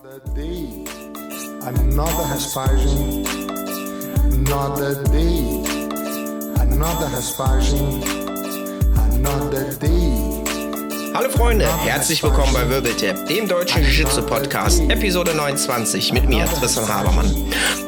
[0.00, 0.84] Another day,
[1.62, 3.26] another Hespagem,
[4.32, 5.62] another day,
[6.62, 8.04] another Hespagem,
[9.16, 10.37] another day.
[11.18, 17.34] Hallo Freunde, herzlich willkommen bei Wirbeltip, dem deutschen Jiu-Jitsu-Podcast, Episode 29 mit mir, Tristan Habermann.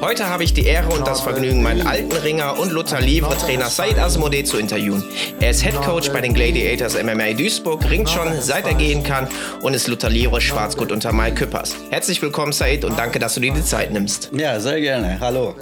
[0.01, 4.01] Heute habe ich die Ehre und das Vergnügen, meinen alten Ringer und Luther Livre-Trainer Said
[4.01, 5.05] Asmodeh zu interviewen.
[5.39, 9.29] Er ist Head Coach bei den Gladiators MMA Duisburg, ringt schon seit er gehen kann
[9.63, 11.77] und ist Luther Livre Schwarzgurt unter Mike Küppers.
[11.91, 14.31] Herzlich willkommen Said und danke, dass du dir die Zeit nimmst.
[14.33, 15.19] Ja, sehr gerne.
[15.21, 15.55] Hallo.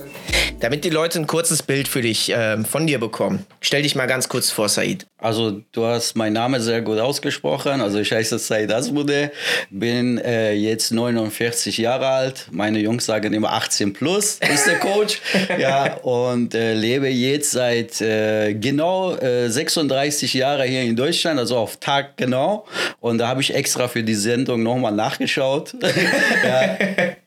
[0.60, 4.06] Damit die Leute ein kurzes Bild für dich äh, von dir bekommen, stell dich mal
[4.06, 5.06] ganz kurz vor, Said.
[5.16, 7.80] Also du hast meinen Namen sehr gut ausgesprochen.
[7.80, 9.30] Also ich heiße Said Asmude,
[9.70, 12.48] bin äh, jetzt 49 Jahre alt.
[12.50, 15.20] Meine Jungs sagen immer 18 plus ist der Coach.
[15.58, 21.76] ja, und äh, lebe jetzt seit äh, genau 36 Jahren hier in Deutschland, also auf
[21.76, 22.66] Tag genau.
[23.00, 25.74] Und da habe ich extra für die Sendung nochmal nachgeschaut.
[26.44, 26.76] ja,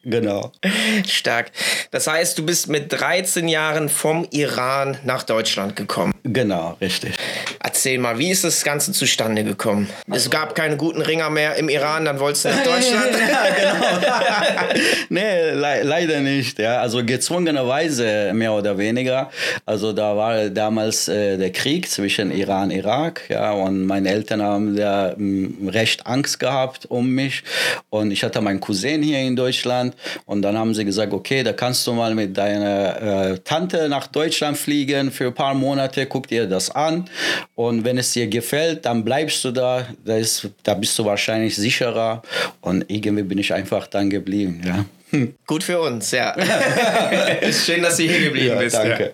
[0.04, 0.52] genau.
[1.08, 1.52] Stark.
[1.92, 6.14] Das heißt, du bist mit 13 Jahren vom Iran nach Deutschland gekommen.
[6.24, 7.16] Genau, richtig.
[7.60, 9.90] Erzähl mal, wie ist das Ganze zustande gekommen?
[10.12, 13.10] Es gab keine guten Ringer mehr im Iran, dann wolltest du nach Deutschland?
[13.30, 14.80] ja, genau.
[15.10, 16.58] nee, le leider nicht.
[16.58, 16.80] Ja.
[16.80, 19.30] Also gezwungenerweise mehr oder weniger.
[19.66, 23.24] Also da war damals äh, der Krieg zwischen Iran und Irak.
[23.30, 27.44] Ja, und meine Eltern haben da m, recht Angst gehabt um mich.
[27.90, 29.91] Und ich hatte meinen Cousin hier in Deutschland.
[30.26, 34.08] Und dann haben sie gesagt, okay, da kannst du mal mit deiner äh, Tante nach
[34.08, 36.06] Deutschland fliegen für ein paar Monate.
[36.06, 37.10] Guck dir das an.
[37.56, 39.88] Und wenn es dir gefällt, dann bleibst du da.
[40.06, 42.22] Da, ist, da bist du wahrscheinlich sicherer.
[42.62, 44.62] Und irgendwie bin ich einfach dann geblieben.
[44.66, 44.86] Ja.
[45.12, 45.36] Hm.
[45.48, 46.32] Gut für uns, ja.
[47.42, 48.76] ist schön, dass du hier geblieben ja, bist.
[48.76, 49.14] Danke.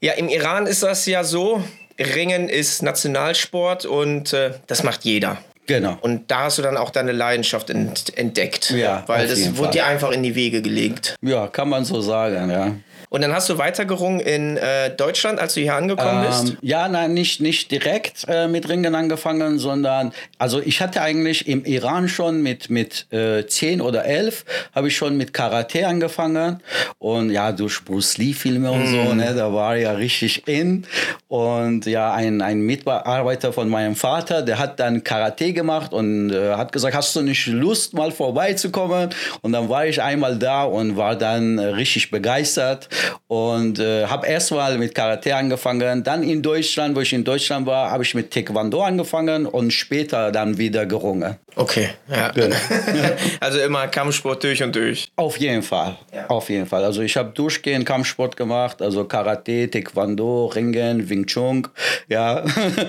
[0.00, 0.08] Ja.
[0.08, 1.62] ja, im Iran ist das ja so.
[1.98, 5.38] Ringen ist Nationalsport und äh, das macht jeder.
[5.66, 5.98] Genau.
[6.00, 8.70] Und da hast du dann auch deine Leidenschaft ent entdeckt.
[8.70, 9.02] Ja.
[9.06, 11.16] Weil das wurde dir einfach in die Wege gelegt.
[11.22, 12.74] Ja, kann man so sagen, ja.
[13.08, 16.56] Und dann hast du weitergerungen in äh, Deutschland, als du hier angekommen ähm, bist?
[16.62, 21.64] Ja, nein, nicht, nicht direkt äh, mit Ringen angefangen, sondern, also ich hatte eigentlich im
[21.64, 24.44] Iran schon mit, mit äh, 10 oder 11,
[24.74, 26.62] habe ich schon mit Karate angefangen.
[26.98, 28.92] Und ja, durch Bruce Lee-Filme und mm.
[28.92, 30.86] so, ne, da war ja richtig in.
[31.28, 36.54] Und ja, ein, ein Mitarbeiter von meinem Vater, der hat dann Karate gemacht und äh,
[36.54, 39.10] hat gesagt, hast du nicht Lust, mal vorbeizukommen?
[39.42, 42.88] Und dann war ich einmal da und war dann richtig begeistert
[43.28, 46.04] und äh, habe erst mal mit Karate angefangen.
[46.04, 50.32] Dann in Deutschland, wo ich in Deutschland war, habe ich mit Taekwondo angefangen und später
[50.32, 51.36] dann wieder gerungen.
[51.54, 52.30] Okay, ja.
[52.30, 52.54] Genau.
[53.40, 55.10] also immer Kampfsport durch und durch.
[55.16, 56.26] Auf jeden Fall, ja.
[56.28, 56.84] auf jeden Fall.
[56.84, 61.66] Also ich habe durchgehend Kampfsport gemacht, also Karate, Taekwondo, Ringen, Wing Chun,
[62.08, 62.44] ja,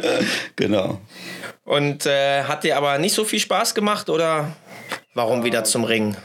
[0.55, 0.99] genau.
[1.63, 4.53] Und äh, hat dir aber nicht so viel Spaß gemacht oder
[5.13, 6.15] warum wieder zum Ringen?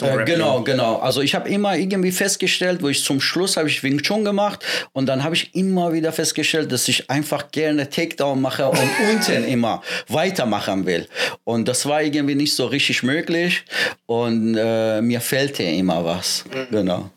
[0.00, 0.96] Äh, genau, genau.
[0.96, 4.64] Also ich habe immer irgendwie festgestellt, wo ich zum Schluss habe ich Wing Chun gemacht
[4.92, 8.78] und dann habe ich immer wieder festgestellt, dass ich einfach gerne Takedown mache und
[9.10, 11.08] unten immer weitermachen will.
[11.44, 13.64] Und das war irgendwie nicht so richtig möglich
[14.06, 16.44] und äh, mir fehlte immer was.
[16.52, 16.66] Mhm.
[16.70, 17.10] Genau.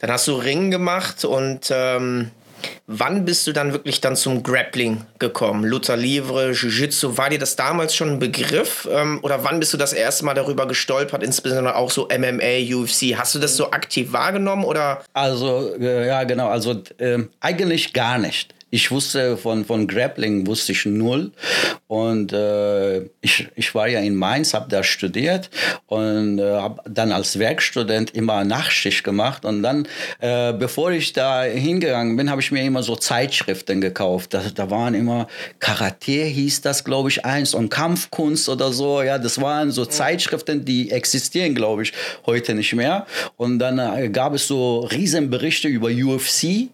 [0.00, 2.30] Dann hast du Ring gemacht und ähm
[2.86, 5.64] Wann bist du dann wirklich dann zum Grappling gekommen?
[5.64, 8.88] Luther Livre, Jiu-Jitsu, war dir das damals schon ein Begriff?
[8.90, 13.16] Ähm, oder wann bist du das erste Mal darüber gestolpert, insbesondere auch so MMA, UFC?
[13.16, 15.02] Hast du das so aktiv wahrgenommen oder?
[15.12, 16.48] Also, äh, ja, genau.
[16.48, 18.54] Also, äh, eigentlich gar nicht.
[18.74, 21.30] Ich wusste von, von Grappling wusste ich null.
[21.88, 25.50] Und äh, ich, ich war ja in Mainz, habe da studiert
[25.88, 29.44] und äh, habe dann als Werkstudent immer Nachtschicht gemacht.
[29.44, 29.86] Und dann,
[30.20, 34.32] äh, bevor ich da hingegangen bin, habe ich mir immer so Zeitschriften gekauft.
[34.32, 35.28] Da, da waren immer
[35.58, 39.02] Karate hieß das, glaube ich, eins und Kampfkunst oder so.
[39.02, 41.92] Ja, das waren so Zeitschriften, die existieren, glaube ich,
[42.24, 43.06] heute nicht mehr.
[43.36, 46.70] Und dann äh, gab es so Riesenberichte über UFC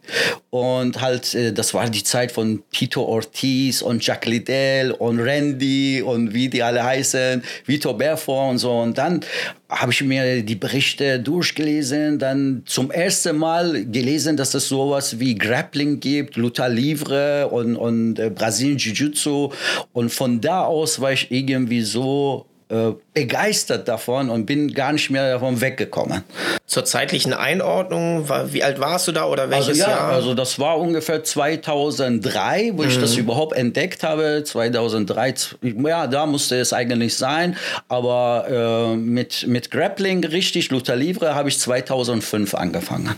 [0.50, 6.02] und halt, äh, das war die Zeit von Tito Ortiz und Jack Liddell und Randy
[6.02, 8.72] und wie die alle heißen, Vito Belfort und so.
[8.78, 9.20] Und dann
[9.68, 15.34] habe ich mir die Berichte durchgelesen, dann zum ersten Mal gelesen, dass es sowas wie
[15.34, 19.52] Grappling gibt, Luta Livre und, und äh, Brasilien Jiu-Jitsu.
[19.92, 25.08] Und von da aus war ich irgendwie so äh, begeistert davon und bin gar nicht
[25.08, 26.22] mehr davon weggekommen.
[26.66, 30.12] Zur zeitlichen Einordnung, wie alt warst du da oder welches also ja, Jahr?
[30.12, 32.88] Also das war ungefähr 2003, wo mhm.
[32.88, 34.42] ich das überhaupt entdeckt habe.
[34.44, 37.56] 2003, ja, da musste es eigentlich sein.
[37.88, 43.14] Aber äh, mit, mit Grappling richtig, Luther Livre, habe ich 2005 angefangen.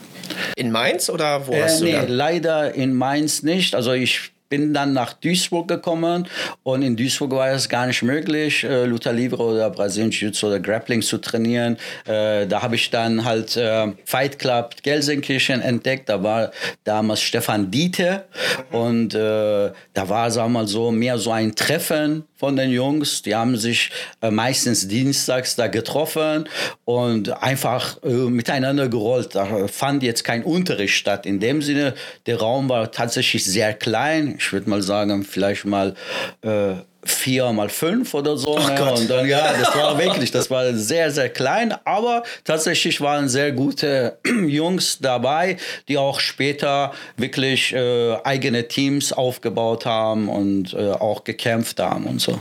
[0.55, 2.05] In Mainz oder wo äh, hast du nee, da?
[2.06, 3.75] leider in Mainz nicht.
[3.75, 6.29] Also ich bin dann nach Duisburg gekommen
[6.64, 10.61] und in Duisburg war es gar nicht möglich, äh, Luta Livre oder Brasilien Jiu-Jitsu oder
[10.61, 11.79] Grappling zu trainieren.
[12.05, 16.08] Äh, da habe ich dann halt äh, Fight Club Gelsenkirchen entdeckt.
[16.08, 16.50] Da war
[16.85, 18.25] damals Stefan Diete
[18.73, 23.20] und äh, da war, sagen wir mal so, mehr so ein Treffen von den Jungs.
[23.20, 23.91] Die haben sich
[24.23, 26.49] äh, meistens dienstags da getroffen
[26.87, 29.35] und einfach äh, miteinander gerollt.
[29.35, 31.26] Da fand jetzt kein Unterricht statt.
[31.26, 31.94] In dem Sinne,
[32.25, 34.39] der Raum war tatsächlich sehr klein.
[34.40, 35.94] Ich würde mal sagen, vielleicht mal
[36.42, 38.58] äh, vier mal fünf oder so.
[38.58, 38.92] Ne?
[38.94, 43.52] Und dann, ja, das war wirklich, das war sehr, sehr klein, aber tatsächlich waren sehr
[43.52, 45.56] gute Jungs dabei,
[45.88, 52.20] die auch später wirklich äh, eigene Teams aufgebaut haben und äh, auch gekämpft haben und
[52.20, 52.40] so.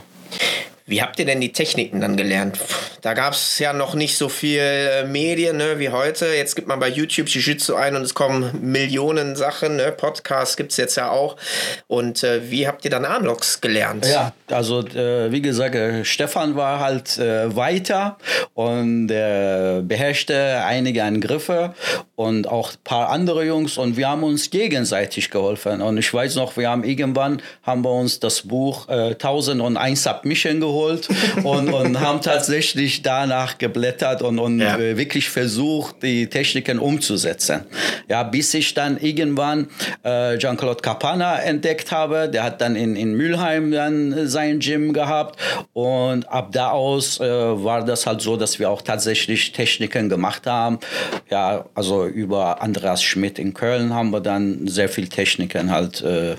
[0.89, 2.57] Wie habt ihr denn die Techniken dann gelernt?
[3.01, 6.25] Da gab es ja noch nicht so viel äh, Medien ne, wie heute.
[6.25, 9.75] Jetzt gibt man bei YouTube Jiu-Jitsu ein und es kommen Millionen Sachen.
[9.75, 9.91] Ne?
[9.91, 11.37] Podcasts gibt es jetzt ja auch.
[11.85, 14.07] Und äh, wie habt ihr dann Armlocks gelernt?
[14.07, 18.17] Ja, also äh, wie gesagt, äh, Stefan war halt äh, weiter
[18.53, 21.73] und er beherrschte einige Angriffe
[22.15, 25.81] und auch ein paar andere Jungs und wir haben uns gegenseitig geholfen.
[25.81, 30.59] Und ich weiß noch, wir haben irgendwann haben wir uns das Buch äh, 1001 Submission
[30.59, 31.09] geholt geholt
[31.43, 34.77] und, und haben tatsächlich danach geblättert und, und ja.
[34.77, 37.61] Äh, wirklich versucht, die Techniken umzusetzen.
[38.07, 39.67] Ja, bis ich dann irgendwann
[40.03, 42.29] äh, Jean-Claude Capana entdeckt habe.
[42.29, 45.39] Der hat dann in, in Mülheim dann sein Gym gehabt
[45.73, 50.45] und ab da aus äh, war das halt so, dass wir auch tatsächlich Techniken gemacht
[50.47, 50.79] haben.
[51.29, 56.35] Ja, also über Andreas Schmidt in Köln haben wir dann sehr viel Techniken halt äh,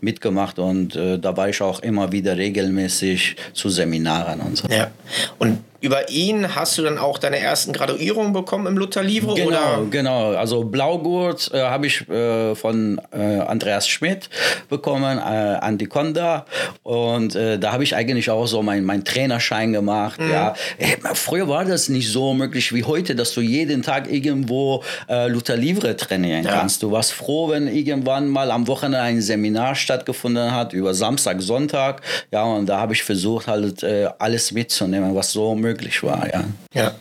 [0.00, 4.68] mitgemacht und äh, da war ich auch immer wieder regelmäßig zu Seminaren und so.
[4.68, 4.90] Ja.
[5.38, 9.34] Und über ihn hast du dann auch deine ersten Graduierungen bekommen im Luther Livre?
[9.34, 9.86] Genau, oder?
[9.90, 10.32] genau.
[10.32, 14.28] Also Blaugurt äh, habe ich äh, von äh, Andreas Schmidt
[14.68, 16.44] bekommen, äh, Andy Konda.
[16.82, 20.20] Und äh, da habe ich eigentlich auch so meinen mein Trainerschein gemacht.
[20.20, 20.30] Mhm.
[20.30, 20.54] Ja.
[20.78, 25.28] Äh, früher war das nicht so möglich wie heute, dass du jeden Tag irgendwo äh,
[25.28, 26.52] Luther Livre trainieren ja.
[26.52, 26.82] kannst.
[26.82, 32.02] Du warst froh, wenn irgendwann mal am Wochenende ein Seminar stattgefunden hat, über Samstag, Sonntag.
[32.30, 33.84] Ja, und da habe ich versucht, halt
[34.18, 36.44] alles mitzunehmen, was so möglich möglich war, ja.
[36.74, 36.94] Ja,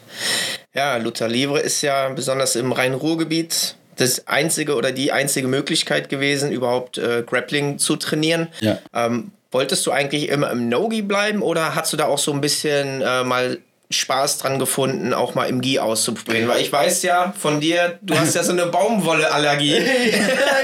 [0.74, 6.52] ja Luther Livre ist ja besonders im Rhein-Ruhr-Gebiet das einzige oder die einzige Möglichkeit gewesen,
[6.52, 8.48] überhaupt äh, Grappling zu trainieren.
[8.62, 8.78] Ja.
[8.94, 12.40] Ähm, wolltest du eigentlich immer im Nogi bleiben oder hast du da auch so ein
[12.40, 13.58] bisschen äh, mal
[13.92, 16.48] Spaß dran gefunden, auch mal im Gi auszuprobieren.
[16.48, 19.78] Weil ich weiß ja von dir, du hast ja so eine Baumwolleallergie.
[19.78, 19.82] ja,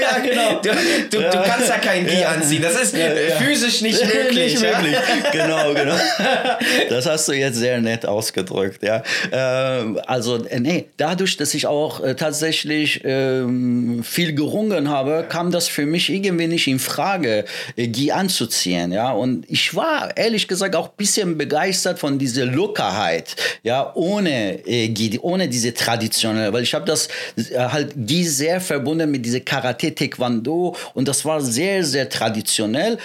[0.00, 0.60] ja, genau.
[0.60, 0.70] Du,
[1.10, 1.30] du, ja.
[1.30, 2.28] du, kannst ja kein Gi ja.
[2.28, 2.62] anziehen.
[2.62, 2.96] Das ist
[3.38, 4.54] physisch nicht möglich.
[4.54, 4.96] nicht möglich.
[5.32, 5.96] genau, genau.
[6.88, 9.02] Das hast du jetzt sehr nett ausgedrückt, ja.
[9.32, 15.50] Ähm, also, äh, nee, dadurch, dass ich auch äh, tatsächlich ähm, viel gerungen habe, kam
[15.50, 17.44] das für mich irgendwie nicht in Frage,
[17.76, 19.10] äh, Gi anzuziehen, ja.
[19.10, 23.15] Und ich war ehrlich gesagt auch ein bisschen begeistert von dieser Lockerheit.
[23.16, 28.60] Zeit, ja, ohne äh, ohne diese traditionelle, weil ich habe das äh, halt Gi sehr
[28.60, 32.98] verbunden mit diese Karate Taekwondo und das war sehr sehr traditionell.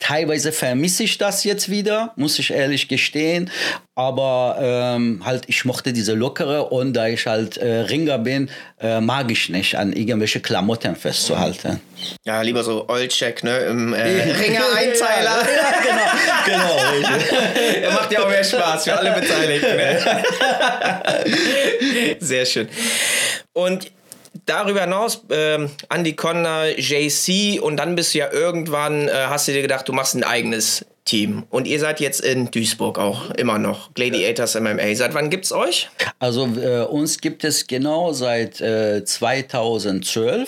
[0.00, 3.50] Teilweise vermisse ich das jetzt wieder, muss ich ehrlich gestehen.
[3.94, 8.50] Aber ähm, halt, ich mochte diese lockere und da ich halt äh, Ringer bin,
[8.80, 11.80] äh, mag ich nicht, an irgendwelche Klamotten festzuhalten.
[12.24, 13.58] Ja, lieber so Oldcheck, ne?
[13.58, 15.42] Im äh, Ringer-Einteiler.
[15.54, 17.82] ja, genau, genau.
[17.82, 19.76] Er macht ja auch mehr Spaß für alle Beteiligten.
[19.76, 20.24] Ne?
[22.20, 22.68] Sehr schön.
[23.52, 23.92] Und
[24.46, 29.52] darüber hinaus, äh, Andy Conner, JC und dann bist du ja irgendwann, äh, hast du
[29.52, 31.44] dir gedacht, du machst ein eigenes Team.
[31.50, 34.94] Und ihr seid jetzt in Duisburg auch immer noch, Gladiators MMA.
[34.94, 35.88] Seit wann gibt es euch?
[36.18, 40.46] Also äh, uns gibt es genau seit 2012 äh,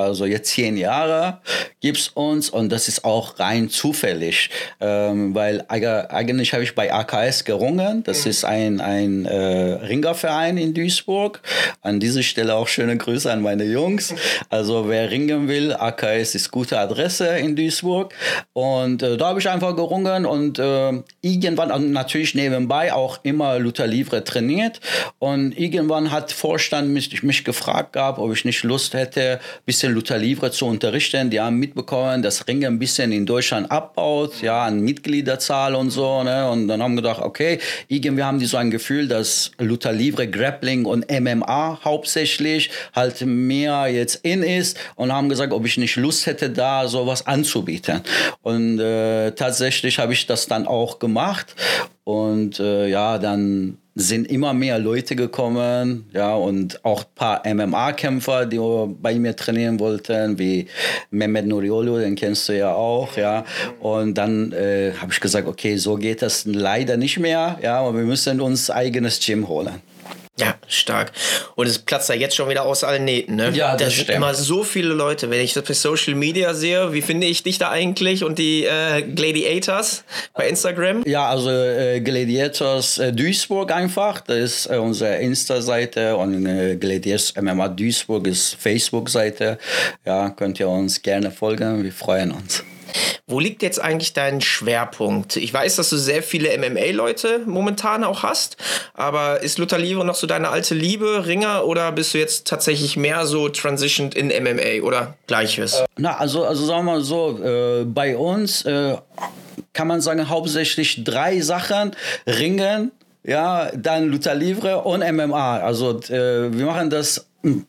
[0.00, 1.40] also jetzt zehn Jahre
[1.80, 6.92] gibt es uns und das ist auch rein zufällig, ähm, weil eigentlich habe ich bei
[6.92, 8.02] AKS gerungen.
[8.04, 8.30] Das mhm.
[8.30, 11.40] ist ein, ein äh, Ringerverein in Duisburg.
[11.82, 14.14] An dieser Stelle auch schöne Grüße an meine Jungs.
[14.48, 18.12] Also wer ringen will, AKS ist gute Adresse in Duisburg.
[18.52, 23.86] Und äh, da habe ich einfach gerungen und äh, irgendwann, natürlich nebenbei auch immer Luther
[23.86, 24.80] Livre trainiert.
[25.18, 29.89] Und irgendwann hat Vorstand mich, mich gefragt gehabt, ob ich nicht Lust hätte, ein bisschen
[29.90, 31.30] bisschen Luther Livre zu unterrichten.
[31.30, 36.22] Die haben mitbekommen, dass Ringe ein bisschen in Deutschland abbaut, ja, an Mitgliederzahl und so.
[36.22, 36.48] Ne?
[36.48, 40.28] Und dann haben wir gedacht, okay, irgendwie haben die so ein Gefühl, dass Luther Livre,
[40.28, 45.96] Grappling und MMA hauptsächlich halt mehr jetzt in ist und haben gesagt, ob ich nicht
[45.96, 48.00] Lust hätte, da sowas anzubieten.
[48.42, 51.54] Und äh, tatsächlich habe ich das dann auch gemacht
[52.10, 58.46] Und äh, ja, dann sind immer mehr Leute gekommen, ja, und auch ein paar MMA-Kämpfer,
[58.46, 58.58] die
[59.00, 60.66] bei mir trainieren wollten, wie
[61.10, 63.44] Mehmet Nuriolu, den kennst du ja auch, ja.
[63.78, 67.96] Und dann äh, habe ich gesagt, okay, so geht das leider nicht mehr, ja, und
[67.96, 69.80] wir müssen uns eigenes Gym holen.
[70.40, 71.12] Ja, stark.
[71.54, 73.50] Und es platzt ja jetzt schon wieder aus allen Nähten, ne?
[73.50, 74.16] Ja, das, das sind stimmt.
[74.16, 75.30] immer so viele Leute.
[75.30, 78.64] Wenn ich das bei Social Media sehe, wie finde ich dich da eigentlich und die
[78.64, 80.04] äh, Gladiators
[80.34, 81.02] bei Instagram?
[81.06, 87.34] Ja, also äh, Gladiators äh, Duisburg einfach, das ist äh, unsere Insta-Seite und äh, Gladiators
[87.40, 89.58] MMA Duisburg ist Facebook-Seite.
[90.04, 92.64] Ja, könnt ihr uns gerne folgen, wir freuen uns.
[93.26, 95.36] Wo liegt jetzt eigentlich dein Schwerpunkt?
[95.36, 98.56] Ich weiß, dass du sehr viele MMA-Leute momentan auch hast,
[98.94, 102.96] aber ist Luther Livre noch so deine alte Liebe, Ringer, oder bist du jetzt tatsächlich
[102.96, 105.82] mehr so transitioned in MMA oder gleiches?
[105.96, 108.96] Na, also, also sagen wir mal so, äh, bei uns äh,
[109.72, 111.92] kann man sagen, hauptsächlich drei Sachen:
[112.26, 112.92] Ringen,
[113.22, 115.58] ja, dann Luther Livre und MMA.
[115.58, 117.26] Also äh, wir machen das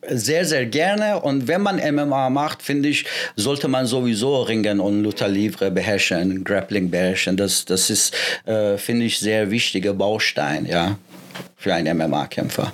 [0.08, 1.20] sehr, sehr gerne.
[1.20, 3.04] Und wenn man MMA macht, finde ich,
[3.36, 7.36] sollte man sowieso Ringen und Luther Livre beherrschen, Grappling beherrschen.
[7.36, 8.14] Das, das ist,
[8.44, 10.98] äh, finde ich, sehr wichtiger Baustein, ja,
[11.56, 12.72] für einen MMA-Kämpfer.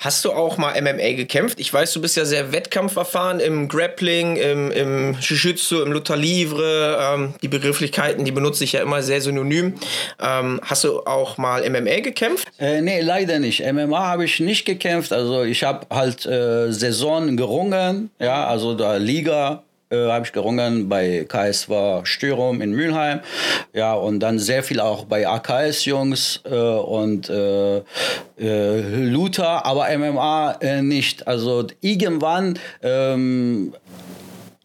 [0.00, 1.58] Hast du auch mal MMA gekämpft?
[1.58, 6.98] Ich weiß, du bist ja sehr wettkampferfahren im Grappling, im, im Jiu-Jitsu, im Luther Livre.
[7.00, 9.74] Ähm, die Begrifflichkeiten, die benutze ich ja immer sehr synonym.
[10.22, 12.46] Ähm, hast du auch mal MMA gekämpft?
[12.60, 13.60] Äh, nee, leider nicht.
[13.60, 15.12] MMA habe ich nicht gekämpft.
[15.12, 20.88] Also ich habe halt äh, Saison gerungen, ja, also da Liga äh, habe ich gerungen
[20.88, 23.20] bei KSW Stürum in Mülheim.
[23.72, 27.78] Ja, und dann sehr viel auch bei AKS-Jungs äh, und äh,
[28.38, 31.26] äh, Luther, aber MMA äh, nicht.
[31.26, 33.72] Also irgendwann ähm,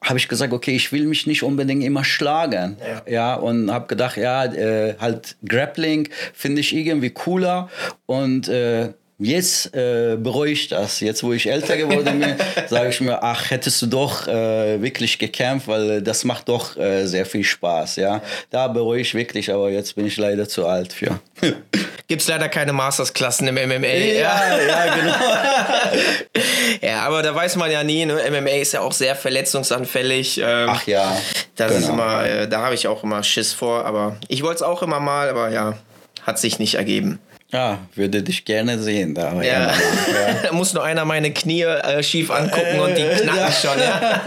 [0.03, 2.77] habe ich gesagt, okay, ich will mich nicht unbedingt immer schlagen.
[2.79, 7.69] Ja, ja und habe gedacht, ja, äh, halt Grappling finde ich irgendwie cooler
[8.05, 8.89] und äh,
[9.23, 10.99] Jetzt äh, bereue ich das.
[10.99, 12.35] Jetzt, wo ich älter geworden bin,
[12.67, 17.05] sage ich mir, ach, hättest du doch äh, wirklich gekämpft, weil das macht doch äh,
[17.05, 17.95] sehr viel Spaß.
[17.95, 21.19] Ja, da bereue ich wirklich, aber jetzt bin ich leider zu alt für.
[22.09, 23.87] Gibt es leider keine Mastersklassen im MMA.
[23.87, 25.15] Ja, ja, genau.
[26.81, 28.05] ja, aber da weiß man ja nie.
[28.05, 28.19] Ne?
[28.29, 30.37] MMA ist ja auch sehr verletzungsanfällig.
[30.37, 31.15] Ähm, ach ja.
[31.55, 31.79] Das genau.
[31.81, 33.85] ist immer, äh, da habe ich auch immer Schiss vor.
[33.85, 35.77] Aber ich wollte es auch immer mal, aber ja,
[36.23, 37.19] hat sich nicht ergeben.
[37.53, 39.13] Ja, würde dich gerne sehen.
[39.13, 39.43] Da, ja.
[39.43, 39.73] ja.
[40.41, 43.51] da muss nur einer meine Knie äh, schief angucken und die knacken ja.
[43.51, 43.79] schon.
[43.79, 44.21] Ja.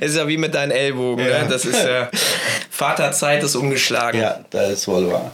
[0.00, 1.26] ist ja wie mit deinen Ellbogen.
[1.26, 1.42] Ja.
[1.42, 1.48] Ne?
[1.50, 2.06] Das ist äh,
[2.70, 4.20] Vaterzeit ist umgeschlagen.
[4.20, 5.32] Ja, das ist wohl wahr.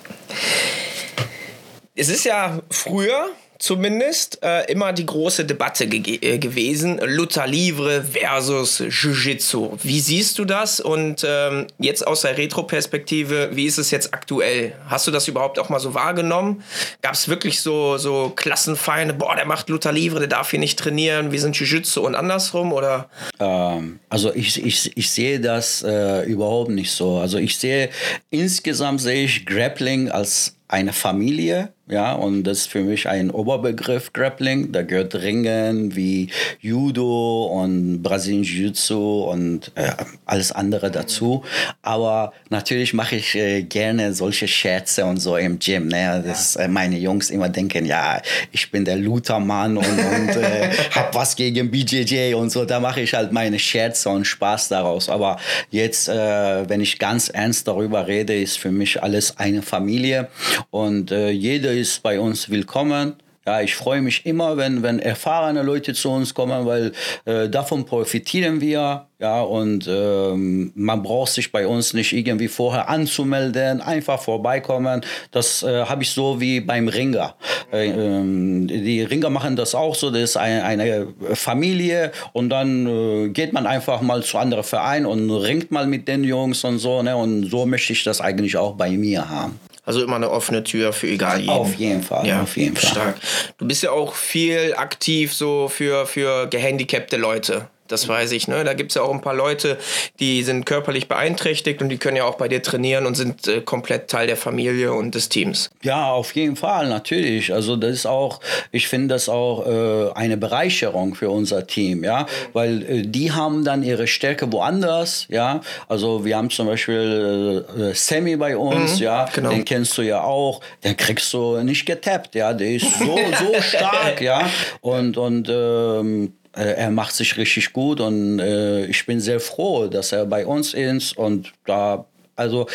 [1.95, 3.27] Es ist ja früher
[3.59, 7.01] zumindest äh, immer die große Debatte ge äh, gewesen.
[7.05, 9.79] Luther Livre versus Jiu-Jitsu.
[9.83, 10.81] Wie siehst du das?
[10.81, 14.75] Und ähm, jetzt aus der Retro-Perspektive, wie ist es jetzt aktuell?
[14.87, 16.63] Hast du das überhaupt auch mal so wahrgenommen?
[17.03, 19.15] Gab es wirklich so, so Klassenfeinde?
[19.15, 21.33] Boah, der macht Luther Livre, der darf hier nicht trainieren.
[21.33, 22.73] Wir sind Jiu-Jitsu und andersrum?
[22.73, 23.09] Oder?
[23.41, 27.19] Ähm, also ich, ich, ich sehe das äh, überhaupt nicht so.
[27.19, 27.91] Also ich sehe,
[28.31, 34.13] insgesamt sehe ich Grappling als eine Familie, ja, und das ist für mich ein Oberbegriff
[34.13, 34.73] Grappling.
[34.73, 39.93] Da gehört Ringen wie Judo und Brasilien Jiu-Jitsu und äh,
[40.25, 41.45] alles andere dazu.
[41.83, 45.87] Aber natürlich mache ich äh, gerne solche Scherze und so im Gym.
[45.87, 46.25] Ne?
[46.27, 51.15] Das äh, meine Jungs immer denken, ja, ich bin der Luther-Mann und, und äh, hab
[51.15, 52.65] was gegen BJJ und so.
[52.65, 55.09] Da mache ich halt meine Scherze und Spaß daraus.
[55.09, 55.39] Aber
[55.71, 60.27] jetzt, äh, wenn ich ganz ernst darüber rede, ist für mich alles eine Familie.
[60.71, 63.17] Und äh, jeder ist bei uns willkommen.
[63.47, 66.91] Ja, ich freue mich immer, wenn, wenn erfahrene Leute zu uns kommen, weil
[67.27, 69.07] äh, davon profitieren wir.
[69.21, 75.03] Ja, und ähm, man braucht sich bei uns nicht irgendwie vorher anzumelden, einfach vorbeikommen.
[75.31, 77.37] Das äh, habe ich so wie beim Ringer.
[77.73, 82.87] Äh, ähm, die Ringer machen das auch so, das ist eine, eine Familie und dann
[82.87, 86.79] äh, geht man einfach mal zu anderen Vereinen und ringt mal mit den Jungs und
[86.79, 87.01] so.
[87.01, 87.17] Ne?
[87.17, 89.61] Und so möchte ich das eigentlich auch bei mir haben.
[89.87, 91.51] Also immer eine offene Tür für egal jeden.
[91.51, 92.91] Auf jeden Fall, ja, auf jeden Fall.
[92.91, 93.17] Stark.
[93.57, 97.69] Du bist ja auch viel aktiv so für, für gehandicapte Leute.
[97.89, 98.65] Das weiß ich, ne?
[98.65, 99.79] Da gibt es ja auch ein paar Leute,
[100.21, 103.61] die sind körperlich beeinträchtigt und die können ja auch bei dir trainieren und sind äh,
[103.61, 105.71] komplett Teil der Familie und des Teams.
[105.83, 107.53] Ja, auf jeden Fall, natürlich.
[107.53, 108.41] Also das ist auch,
[108.73, 113.65] ich finde das auch äh, eine Bereicherung für unser Team, ja, weil äh, die haben
[113.65, 115.61] dann ihre Stärke woanders, ja.
[115.89, 119.51] Also wir haben zum Beispiel äh, Sammy bei uns, Mhm, ja, genau.
[119.51, 123.17] den kennst du ja auch, den kriegst du nicht getappt, ja, der ist so,
[123.55, 124.49] so stark, ja,
[124.81, 129.87] und, und ähm, äh, er macht sich richtig gut und äh, ich bin sehr froh,
[129.89, 132.67] dass er bei uns ist und da Also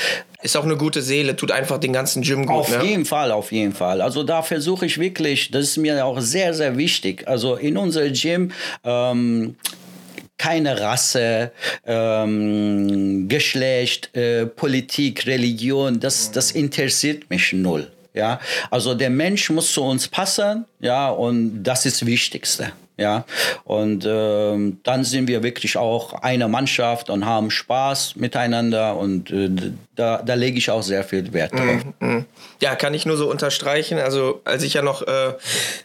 [0.42, 2.56] ist auch eine gute Seele, tut einfach den ganzen Gym gut.
[2.56, 2.84] Auf ne?
[2.84, 4.02] jeden Fall, auf jeden Fall.
[4.02, 7.28] Also da versuche ich wirklich, das ist mir auch sehr, sehr wichtig.
[7.28, 8.52] Also in unser Gym
[8.84, 9.56] ähm,
[10.38, 11.52] keine Rasse,
[11.86, 17.92] ähm, Geschlecht, äh, Politik, Religion, das, das interessiert mich null.
[18.14, 18.40] Ja,
[18.72, 22.74] also der Mensch muss zu uns passen, ja, und das ist das Wichtigste.
[23.02, 23.26] Ja,
[23.64, 29.50] und ähm, dann sind wir wirklich auch eine Mannschaft und haben Spaß miteinander und äh,
[30.02, 31.86] da, da lege ich auch sehr viel Wert drauf.
[32.00, 32.26] Mm, mm.
[32.60, 34.00] Ja, kann ich nur so unterstreichen.
[34.00, 35.34] Also als ich ja noch äh,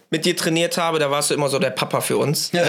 [0.08, 2.50] mit dir trainiert habe, da warst du immer so der Papa für uns.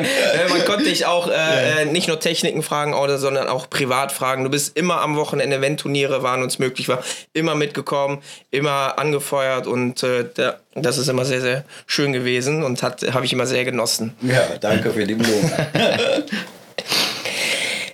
[0.00, 4.12] Äh, man konnte dich auch äh, äh, nicht nur Techniken fragen, oder, sondern auch privat
[4.12, 4.44] fragen.
[4.44, 7.02] Du bist immer am Wochenende, wenn Turniere waren uns möglich war,
[7.32, 12.82] immer mitgekommen, immer angefeuert und äh, der, das ist immer sehr, sehr schön gewesen und
[12.82, 14.14] habe ich immer sehr genossen.
[14.22, 15.52] Ja, danke für die Blumen.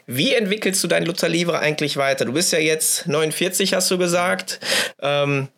[0.07, 2.25] Wie entwickelst du dein Luther Livre eigentlich weiter?
[2.25, 4.61] Du bist ja jetzt 49, hast du gesagt.
[5.03, 5.49] Ähm,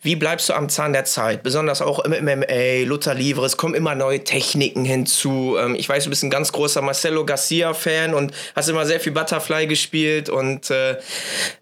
[0.00, 1.42] wie bleibst du am Zahn der Zeit?
[1.42, 5.56] Besonders auch im MMA, Luther Livre, es kommen immer neue Techniken hinzu.
[5.58, 9.12] Ähm, ich weiß, du bist ein ganz großer Marcelo Garcia-Fan und hast immer sehr viel
[9.12, 10.30] Butterfly gespielt.
[10.30, 10.92] Und äh,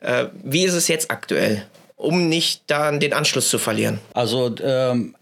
[0.00, 3.98] äh, wie ist es jetzt aktuell, um nicht dann den Anschluss zu verlieren?
[4.14, 5.16] Also ähm,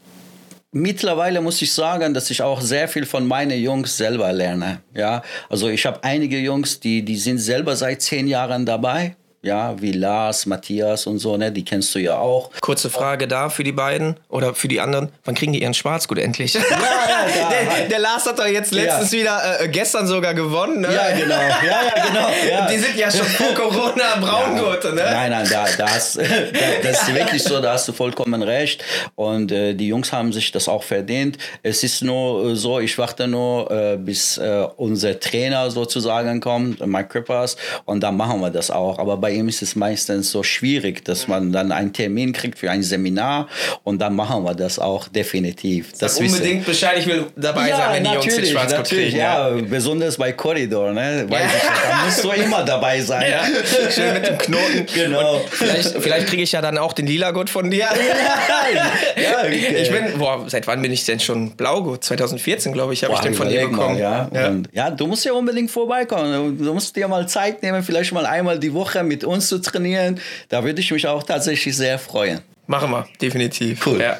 [0.76, 4.80] Mittlerweile muss ich sagen, dass ich auch sehr viel von meinen Jungs selber lerne.
[4.92, 9.14] Ja, also ich habe einige Jungs, die, die sind selber seit zehn Jahren dabei
[9.44, 12.50] ja, wie Lars, Matthias und so, ne, die kennst du ja auch.
[12.60, 15.10] Kurze Frage da für die beiden oder für die anderen.
[15.24, 16.54] Wann kriegen die ihren Schwarzgut endlich?
[16.54, 16.68] Ja, ja,
[17.78, 20.80] der, der, Lars hat doch jetzt letztens wieder, äh, gestern sogar gewonnen.
[20.80, 20.88] Ne?
[20.94, 21.34] Ja, genau.
[21.34, 22.68] Ja, ja, genau.
[22.72, 25.02] Die sind ja schon vor Corona Braungurte, ne?
[25.02, 26.16] Nein, nein, da, da hast,
[26.82, 28.82] das ist wirklich so, da hast du vollkommen recht.
[29.14, 31.36] Und äh, die Jungs haben sich das auch verdient.
[31.62, 36.84] Es ist nur äh, so, ich warte nur, äh, bis äh, unser Trainer sozusagen kommt,
[36.86, 38.98] Mike Krippers, und dann machen wir das auch.
[38.98, 42.70] Aber bei ihm ist es meistens so schwierig, dass man dann einen Termin kriegt für
[42.70, 43.48] ein Seminar
[43.82, 45.92] und dann machen wir das auch definitiv.
[45.98, 49.16] Das unbedingt Bescheid, ich will dabei ja, sein, wenn die Jungs den kriegen.
[49.16, 51.26] Ja, ja, besonders bei Korridor, ne?
[51.28, 51.46] Weiß ja.
[51.46, 53.30] ich, da musst du immer dabei sein.
[53.30, 53.90] Ja.
[53.90, 54.86] Schön mit dem Knoten.
[54.94, 55.36] Genau.
[55.36, 57.86] Und vielleicht, vielleicht kriege ich ja dann auch den lila Gurt von dir.
[57.86, 59.76] ja, okay.
[59.82, 62.04] Ich bin, boah, seit wann bin ich denn schon Blaugurt?
[62.04, 63.94] 2014, glaube ich, habe ich den von dir bekommen.
[63.94, 64.30] Mal, ja.
[64.32, 64.48] Ja.
[64.48, 66.58] Und, ja, du musst ja unbedingt vorbeikommen.
[66.58, 70.20] Du musst dir mal Zeit nehmen, vielleicht mal einmal die Woche mit uns zu trainieren.
[70.48, 72.40] Da würde ich mich auch tatsächlich sehr freuen.
[72.66, 73.86] Machen wir, definitiv.
[73.86, 74.00] Cool.
[74.00, 74.18] Ja.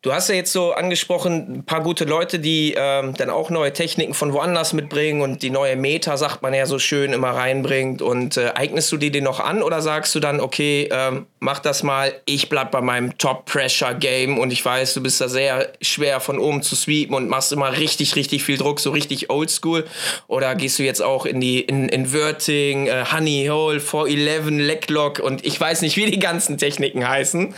[0.00, 3.72] Du hast ja jetzt so angesprochen, ein paar gute Leute, die ähm, dann auch neue
[3.72, 8.00] Techniken von woanders mitbringen und die neue Meta, sagt man ja so schön, immer reinbringt.
[8.00, 11.58] Und äh, eignest du dir den noch an oder sagst du dann, okay, ähm, mach
[11.58, 16.20] das mal, ich bleib bei meinem Top-Pressure-Game und ich weiß, du bist da sehr schwer
[16.20, 19.84] von oben zu sweepen und machst immer richtig, richtig viel Druck, so richtig oldschool?
[20.28, 25.44] Oder gehst du jetzt auch in die in, Inverting, äh, Honey Hole, 411, Leglock und
[25.44, 27.52] ich weiß nicht, wie die ganzen Techniken heißen?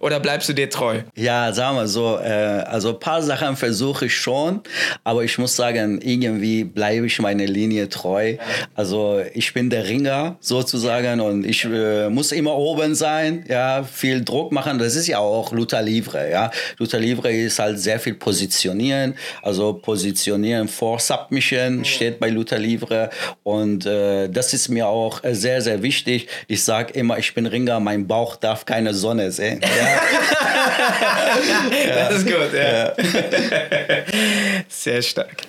[0.00, 1.02] Oder bleibst du dir treu?
[1.14, 4.62] Ja, sagen wir also, äh, also ein paar Sachen versuche ich schon,
[5.04, 8.38] aber ich muss sagen, irgendwie bleibe ich meiner Linie treu.
[8.74, 14.24] Also ich bin der Ringer sozusagen und ich äh, muss immer oben sein, ja, viel
[14.24, 14.78] Druck machen.
[14.78, 16.50] Das ist ja auch Luther Livre, ja.
[16.78, 23.10] Luther Livre ist halt sehr viel positionieren, also positionieren vor Submission steht bei Luther Livre
[23.42, 26.28] und äh, das ist mir auch sehr, sehr wichtig.
[26.48, 29.60] Ich sage immer, ich bin Ringer, mein Bauch darf keine Sonne sehen.
[29.60, 30.00] Ja.
[31.94, 32.92] Das ist gut, ja.
[34.68, 35.42] Sehr stark.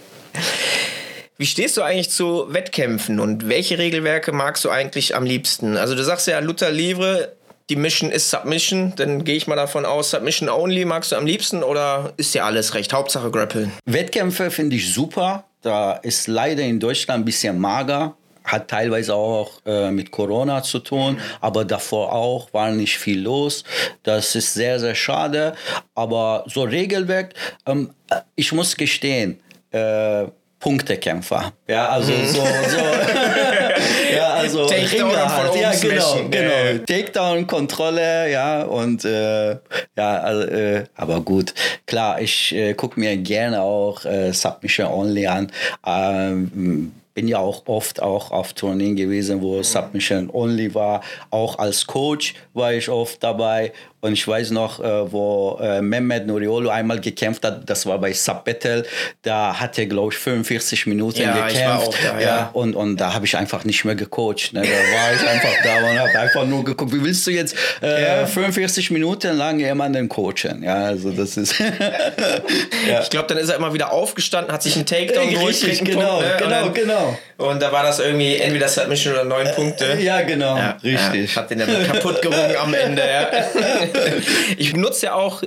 [1.37, 5.75] Wie stehst du eigentlich zu Wettkämpfen und welche Regelwerke magst du eigentlich am liebsten?
[5.75, 7.33] Also du sagst ja Luther Livre,
[7.69, 11.25] die Mission ist Submission, dann gehe ich mal davon aus, Submission only magst du am
[11.25, 12.93] liebsten oder ist dir alles recht?
[12.93, 13.71] Hauptsache Grappeln.
[13.85, 15.45] Wettkämpfe finde ich super.
[15.61, 20.79] Da ist leider in Deutschland ein bisschen mager hat teilweise auch äh, mit Corona zu
[20.79, 23.63] tun, aber davor auch war nicht viel los.
[24.03, 25.55] Das ist sehr, sehr schade.
[25.95, 27.33] Aber so Regelwerk,
[27.65, 27.91] ähm,
[28.35, 29.39] ich muss gestehen,
[29.71, 30.25] äh,
[30.59, 31.53] Punktekämpfer.
[31.67, 32.25] Ja, also mhm.
[32.25, 32.77] so, so
[34.15, 35.55] ja, also Takedown halt.
[35.55, 36.85] Ja, genau, genau.
[36.87, 41.53] Takedown, Kontrolle, ja, und äh, ja, also, äh, aber gut,
[41.85, 45.51] klar, ich äh, gucke mir gerne auch äh, Submission Only an.
[45.85, 51.01] Ähm, bin ja auch oft auch auf Tourneen gewesen, wo Submission Only war.
[51.31, 53.71] Auch als Coach war ich oft dabei.
[54.05, 58.13] Und ich weiß noch, äh, wo äh, Mehmet Nuriolo einmal gekämpft hat, das war bei
[58.13, 58.83] Subbattle,
[59.23, 61.97] da hat er, glaube ich, 45 Minuten Ja, gekämpft.
[62.03, 62.49] da, ja.
[62.53, 64.53] Und, und da habe ich einfach nicht mehr gecoacht.
[64.53, 64.61] Ne?
[64.61, 68.19] Da war ich einfach da und habe einfach nur geguckt, wie willst du jetzt äh,
[68.19, 68.25] Ja.
[68.27, 70.61] 45 Minuten lang jemanden coachen?
[70.61, 71.55] Ja, also das ist...
[72.87, 73.01] ja.
[73.01, 75.81] Ich glaube, dann ist er immer wieder aufgestanden, hat sich einen Takedown geholt, Richtig, kriegt
[75.89, 76.35] einen genau, Punkt, ne?
[76.37, 77.17] genau, und, dann, genau.
[77.37, 79.97] und da war das irgendwie entweder Submission oder neun Punkte.
[79.99, 81.33] Ja, genau, Ja, richtig.
[81.33, 83.01] Ja, hat den dann kaputt gerungen am Ende.
[83.01, 83.29] Ja.
[84.57, 85.43] Ich benutze ja auch,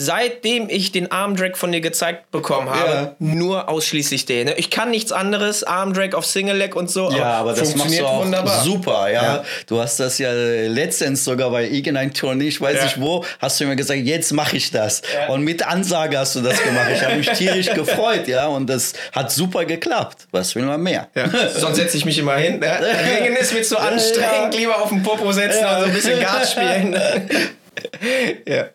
[0.00, 3.14] seitdem ich den Armdrag von dir gezeigt bekommen habe, Ja.
[3.18, 4.46] nur ausschließlich den.
[4.46, 4.54] ne?
[4.56, 7.10] Ich kann nichts anderes, Armdrag auf Single Leg und so.
[7.10, 8.62] Ja, aber das machst du auch wunderbar.
[8.62, 9.22] super, ja.
[9.22, 9.44] Ja.
[9.66, 12.84] Du hast das ja letztens sogar bei irgendeinem Turnier, ich weiß Ja.
[12.84, 15.02] nicht wo, hast du mir gesagt, jetzt mache ich das.
[15.30, 16.90] Und mit Ansage hast du das gemacht.
[16.94, 18.46] Ich habe mich tierisch gefreut, ja.
[18.46, 20.28] Und das hat super geklappt.
[20.30, 21.08] Was will man mehr?
[21.56, 22.60] Sonst setze ich mich immer hin.
[22.60, 22.78] Ne?
[23.20, 24.54] Ringen ist mir zu anstrengend.
[24.56, 26.96] Lieber auf den Popo setzen und so ein bisschen Gas spielen.
[28.46, 28.70] ja.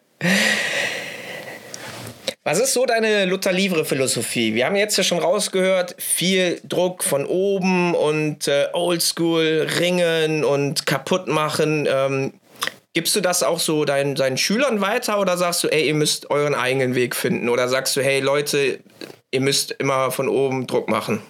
[2.45, 4.53] Was ist so deine Luther-Livre-Philosophie?
[4.53, 10.85] Wir haben jetzt ja schon rausgehört, viel Druck von oben und äh, Oldschool, Ringen und
[10.85, 11.87] kaputt machen.
[11.89, 12.33] Ähm,
[12.93, 16.31] gibst du das auch so deinen, deinen Schülern weiter oder sagst du, ey, ihr müsst
[16.31, 17.47] euren eigenen Weg finden?
[17.47, 18.79] Oder sagst du, hey Leute,
[19.31, 21.21] ihr müsst immer von oben Druck machen?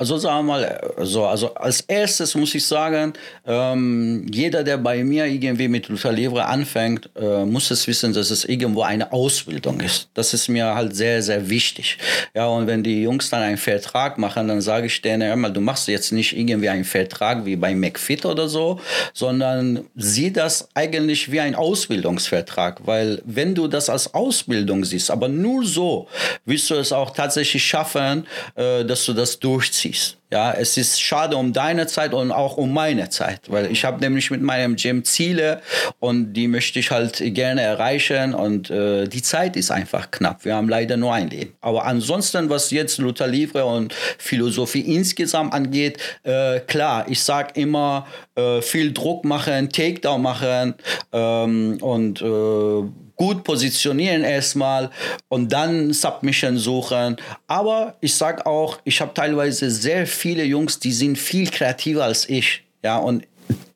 [0.00, 3.12] Also sagen wir mal, so, also als erstes muss ich sagen,
[3.46, 8.30] ähm, jeder, der bei mir irgendwie mit Luther Livre anfängt, äh, muss es wissen, dass
[8.30, 10.08] es irgendwo eine Ausbildung ist.
[10.14, 11.98] Das ist mir halt sehr, sehr wichtig.
[12.34, 15.50] Ja, und wenn die Jungs dann einen Vertrag machen, dann sage ich denen, hör mal,
[15.50, 18.80] du machst jetzt nicht irgendwie einen Vertrag wie bei McFit oder so,
[19.12, 25.28] sondern sieh das eigentlich wie ein Ausbildungsvertrag, weil wenn du das als Ausbildung siehst, aber
[25.28, 26.08] nur so,
[26.46, 29.89] wirst du es auch tatsächlich schaffen, äh, dass du das durchziehst.
[29.92, 30.19] species.
[30.32, 33.98] Ja, es ist schade um deine Zeit und auch um meine Zeit, weil ich habe
[33.98, 35.60] nämlich mit meinem Gym Ziele
[35.98, 40.44] und die möchte ich halt gerne erreichen und äh, die Zeit ist einfach knapp.
[40.44, 41.54] Wir haben leider nur ein Leben.
[41.60, 48.06] Aber ansonsten, was jetzt Luther Livre und Philosophie insgesamt angeht, äh, klar, ich sage immer,
[48.36, 50.74] äh, viel Druck machen, Takedown machen
[51.12, 54.88] ähm, und äh, gut positionieren erstmal
[55.28, 57.16] und dann Submission suchen.
[57.46, 62.28] Aber ich sag auch, ich habe teilweise sehr viele Jungs, die sind viel kreativer als
[62.28, 62.62] ich.
[62.82, 63.26] Ja, und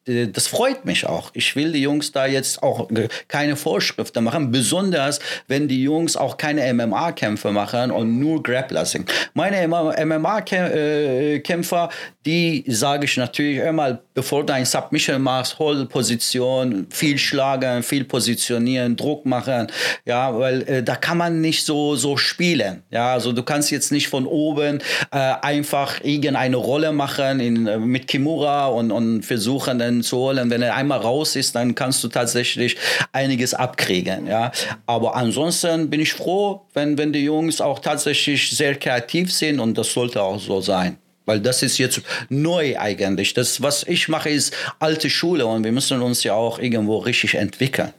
[0.07, 1.31] das freut mich auch.
[1.33, 6.15] Ich will die Jungs da jetzt auch äh, keine Vorschriften machen, besonders wenn die Jungs
[6.17, 9.11] auch keine MMA-Kämpfe machen und nur Grappler sind.
[9.33, 11.89] Meine MMA-Kämpfer,
[12.27, 18.05] die sage ich natürlich immer, bevor du ein Submission machst, hol Position, viel schlagen, viel
[18.05, 19.69] positionieren, Druck machen,
[20.05, 22.83] ja, weil äh, da kann man nicht so, so spielen.
[22.91, 27.79] Ja, also du kannst jetzt nicht von oben äh, einfach irgendeine Rolle machen in, äh,
[27.79, 30.51] mit Kimura und, und versuchen dann zu holen.
[30.51, 32.77] Wenn er einmal raus ist, dann kannst du tatsächlich
[33.13, 34.27] einiges abkriegen.
[34.27, 34.53] Ja,
[34.87, 39.77] aber ansonsten bin ich froh, wenn, wenn die Jungs auch tatsächlich sehr kreativ sind und
[39.79, 40.99] das sollte auch so sein.
[41.27, 43.33] Weil das ist jetzt neu eigentlich.
[43.33, 47.35] Das, was ich mache, ist alte Schule und wir müssen uns ja auch irgendwo richtig
[47.35, 47.93] entwickeln.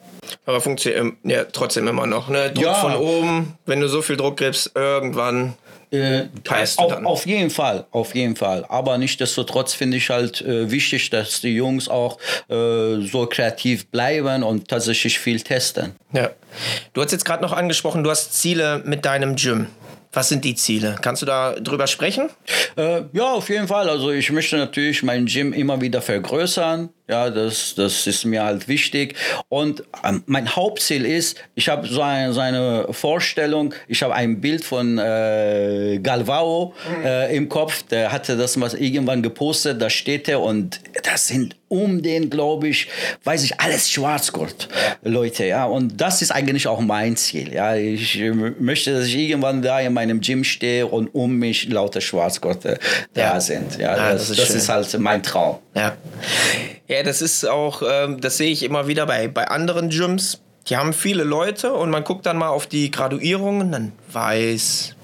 [0.46, 2.30] Aber funktioniert ähm, ja trotzdem immer noch.
[2.30, 2.52] Ne?
[2.52, 2.74] Druck Ja.
[2.76, 5.54] von oben, wenn du so viel Druck gibst, irgendwann
[5.91, 6.24] Äh,
[6.78, 8.65] auf, auf jeden Fall, auf jeden Fall.
[8.69, 12.19] Aber nichtsdestotrotz finde ich halt äh, wichtig, dass die Jungs auch
[12.50, 15.95] äh, so kreativ bleiben und tatsächlich viel testen.
[16.12, 16.32] Ja.
[16.93, 19.67] Du hast jetzt gerade noch angesprochen, du hast Ziele mit deinem Gym.
[20.15, 20.95] Was sind die Ziele?
[21.02, 22.30] Kannst du da drüber sprechen?
[22.78, 23.89] Äh, ja, auf jeden Fall.
[23.89, 26.89] Also ich möchte natürlich mein Gym immer wieder vergrößern.
[27.08, 29.15] Ja, das, das ist mir halt wichtig.
[29.50, 34.41] Und ähm, mein Hauptziel ist, ich habe so eine, so eine Vorstellung, ich habe ein
[34.41, 40.28] Bild von äh, Galvao äh, im Kopf, der hatte das mal irgendwann gepostet, da steht
[40.28, 42.88] er und das sind um den, glaube ich,
[43.24, 44.70] weiß ich, alles Schwarzgurt,
[45.04, 45.65] Leute, ja.
[45.65, 47.76] Und das ist eigentlich auch mein Ziel, ja.
[47.76, 52.02] Ich äh, möchte, dass ich irgendwann da in meinem Gym stehe und um mich lauter
[52.02, 52.80] Schwarzgurte
[53.15, 53.34] Ja.
[53.34, 53.78] da sind.
[53.78, 54.76] Ja, Ah, das, das das, ist ist, schön.
[54.76, 55.58] halt mein Traum.
[55.76, 55.98] Ja.
[56.88, 60.42] Ja, das ist auch, ähm, das sehe ich immer wieder bei, bei anderen Gyms.
[60.68, 64.96] Die haben viele Leute und man guckt dann mal auf die Graduierungen, dann weiß,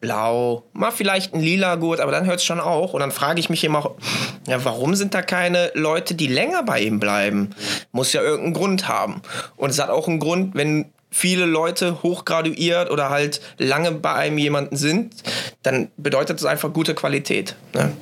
[0.00, 2.92] blau, mal vielleicht ein lila Gurt, aber dann hört es schon auch.
[2.92, 3.96] Und dann frage ich mich immer,
[4.46, 7.50] ja, warum sind da keine Leute, die länger bei ihm bleiben?
[7.90, 9.22] Muss ja irgendeinen Grund haben.
[9.56, 14.38] Und es hat auch einen Grund, wenn viele Leute hochgraduiert oder halt lange bei einem
[14.38, 15.14] jemanden sind,
[15.62, 17.56] dann bedeutet das einfach gute Qualität.
[17.74, 17.92] Ne?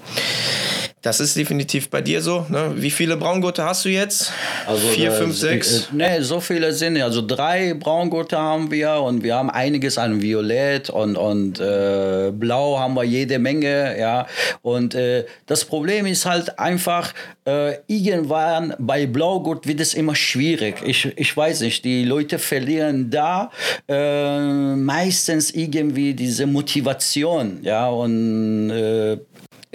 [1.07, 2.47] Das ist definitiv bei dir so.
[2.49, 2.73] Ne?
[2.75, 4.33] Wie viele Braungurte hast du jetzt?
[4.67, 5.89] Also Vier, äh, fünf, sechs?
[5.93, 7.05] Ne, so viele sind nicht.
[7.05, 12.81] Also drei Braungurte haben wir und wir haben einiges an Violett und, und äh, Blau
[12.81, 13.97] haben wir jede Menge.
[13.97, 14.27] Ja.
[14.63, 17.15] Und äh, das Problem ist halt einfach,
[17.47, 20.83] äh, irgendwann bei Blaugurt wird es immer schwierig.
[20.85, 23.53] Ich, ich weiß nicht, die Leute verlieren da
[23.87, 27.61] meistens irgendwie diese Motivation.
[27.63, 28.73] Ja, und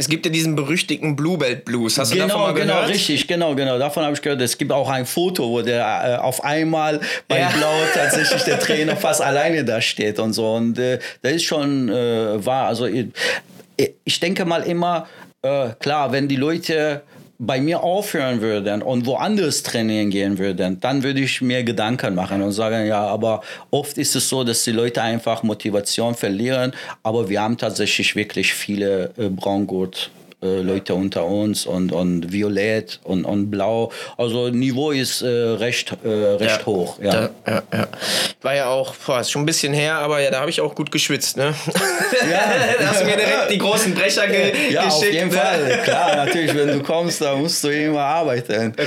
[0.01, 1.99] Es gibt ja diesen berüchtigten Bluebelt Blues.
[1.99, 2.89] Hast du genau, davon mal genau, gehört?
[2.89, 3.77] richtig, genau, genau.
[3.77, 4.41] Davon habe ich gehört.
[4.41, 7.49] Es gibt auch ein Foto, wo der äh, auf einmal bei Ja.
[7.49, 10.55] Blau tatsächlich der Trainer fast alleine da steht und so.
[10.55, 12.65] Und äh, das ist schon äh, wahr.
[12.65, 13.09] Also ich,
[14.03, 15.07] ich denke mal immer,
[15.43, 17.03] äh, klar, wenn die Leute
[17.43, 22.43] bei mir aufhören würden und woanders trainieren gehen würden, dann würde ich mir Gedanken machen
[22.43, 27.29] und sagen, ja, aber oft ist es so, dass die Leute einfach Motivation verlieren, aber
[27.29, 30.11] wir haben tatsächlich wirklich viele äh, Braungurt.
[30.41, 33.91] Äh, Leute unter uns und, und Violett und, und Blau.
[34.17, 36.97] Also Niveau ist äh, recht, äh, recht hoch.
[37.01, 37.13] Ja.
[37.13, 37.87] Ja, ja, ja.
[38.41, 40.73] War ja auch, boah, ist schon ein bisschen her, aber ja, da habe ich auch
[40.73, 41.53] gut geschwitzt, ne?
[42.79, 44.93] da hast du mir direkt die großen Brecher ge Ja, geschickt.
[45.07, 45.35] auf jeden ne?
[45.37, 45.79] Fall.
[45.83, 48.73] Klar, natürlich, wenn du kommst, dann musst du immer arbeiten.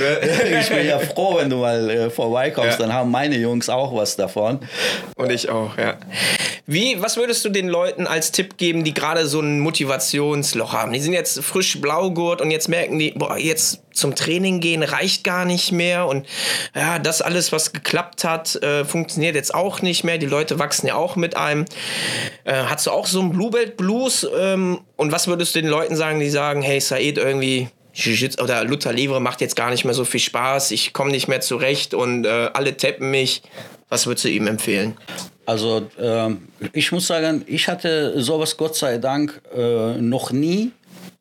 [0.59, 2.85] Ich bin ja froh, wenn du mal äh, vorbeikommst, Ja.
[2.85, 4.59] dann haben meine Jungs auch was davon.
[5.15, 5.95] Und ich auch, ja.
[6.67, 10.93] Wie, was würdest du den Leuten als Tipp geben, die gerade so ein Motivationsloch haben?
[10.93, 15.23] Die sind jetzt frisch Blaugurt und jetzt merken die, boah, jetzt zum Training gehen reicht
[15.23, 16.25] gar nicht mehr und
[16.75, 20.17] ja, das alles, was geklappt hat, äh, funktioniert jetzt auch nicht mehr.
[20.17, 21.65] Die Leute wachsen ja auch mit einem.
[22.43, 24.27] Äh, hast du auch so einen Bluebelt Blues?
[24.37, 27.69] Ähm, und was würdest du den Leuten sagen, die sagen, hey, Said, irgendwie
[28.41, 31.41] oder Luther Livre macht jetzt gar nicht mehr so viel Spaß, ich komme nicht mehr
[31.41, 33.41] zurecht und äh, alle tappen mich.
[33.87, 34.97] Was würdest du ihm empfehlen?
[35.45, 40.71] Also ähm, ich muss sagen, ich hatte sowas Gott sei Dank äh, noch nie,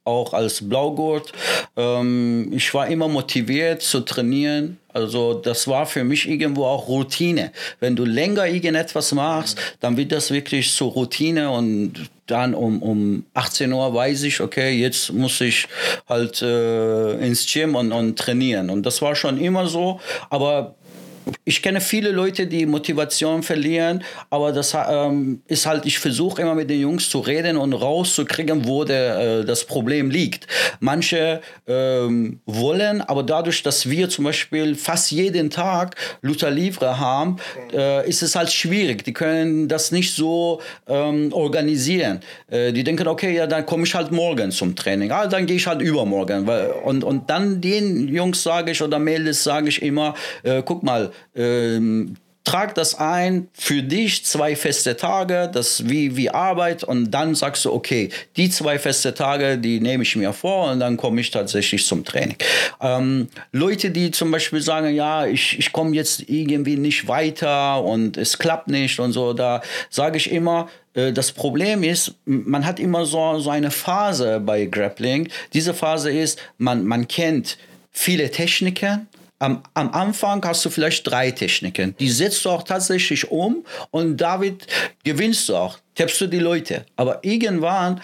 [0.04, 1.32] auch als Blaugurt.
[1.76, 4.78] Ähm, ich war immer motiviert zu trainieren.
[4.92, 7.50] Also das war für mich irgendwo auch Routine.
[7.80, 13.24] Wenn du länger irgendetwas machst, dann wird das wirklich zur Routine und dann um, um
[13.34, 15.66] 18 Uhr weiß ich, okay, jetzt muss ich
[16.08, 18.70] halt äh, ins Gym und, und trainieren.
[18.70, 20.74] Und das war schon immer so, aber
[21.44, 26.54] ich kenne viele Leute, die Motivation verlieren, aber das ähm, ist halt, ich versuche immer
[26.54, 30.46] mit den Jungs zu reden und rauszukriegen, wo der, äh, das Problem liegt.
[30.80, 37.36] Manche ähm, wollen, aber dadurch, dass wir zum Beispiel fast jeden Tag Luther Livre haben,
[37.72, 39.04] äh, ist es halt schwierig.
[39.04, 42.20] Die können das nicht so ähm, organisieren.
[42.50, 45.10] Äh, die denken, okay, ja, dann komme ich halt morgen zum Training.
[45.10, 46.48] Ah, dann gehe ich halt übermorgen.
[46.84, 51.12] Und, und dann den Jungs sage ich oder Mädels sage ich immer, äh, guck mal,
[51.34, 57.34] ähm, trag das ein für dich zwei feste Tage, das wie wie Arbeit und dann
[57.34, 61.22] sagst du okay, die zwei feste Tage, die nehme ich mir vor und dann komme
[61.22, 62.36] ich tatsächlich zum Training.
[62.80, 68.18] Ähm, Leute, die zum Beispiel sagen, ja, ich, ich komme jetzt irgendwie nicht weiter und
[68.18, 72.78] es klappt nicht und so, da sage ich immer, äh, das Problem ist, man hat
[72.78, 75.28] immer so, so eine Phase bei Grappling.
[75.54, 77.56] Diese Phase ist, man, man kennt
[77.90, 81.94] viele Techniken, am, am Anfang hast du vielleicht drei Techniken.
[81.98, 84.66] Die setzt du auch tatsächlich um und damit
[85.04, 86.86] gewinnst du auch, tappst du die Leute.
[86.96, 88.00] Aber irgendwann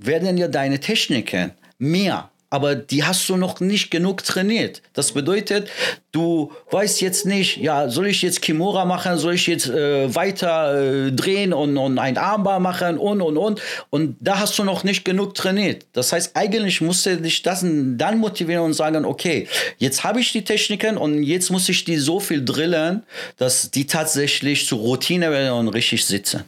[0.00, 2.30] werden ja deine Techniken mehr.
[2.50, 4.82] Aber die hast du noch nicht genug trainiert.
[4.92, 5.70] Das bedeutet,
[6.12, 11.06] du weißt jetzt nicht, ja, soll ich jetzt Kimura machen, soll ich jetzt äh, weiter
[11.06, 13.60] äh, drehen und, und ein Armbar machen und und und.
[13.90, 15.86] Und da hast du noch nicht genug trainiert.
[15.92, 19.46] Das heißt, eigentlich musst du dich das dann motivieren und sagen, okay,
[19.78, 23.04] jetzt habe ich die Techniken und jetzt muss ich die so viel drillen,
[23.36, 26.44] dass die tatsächlich zur Routine werden und richtig sitzen.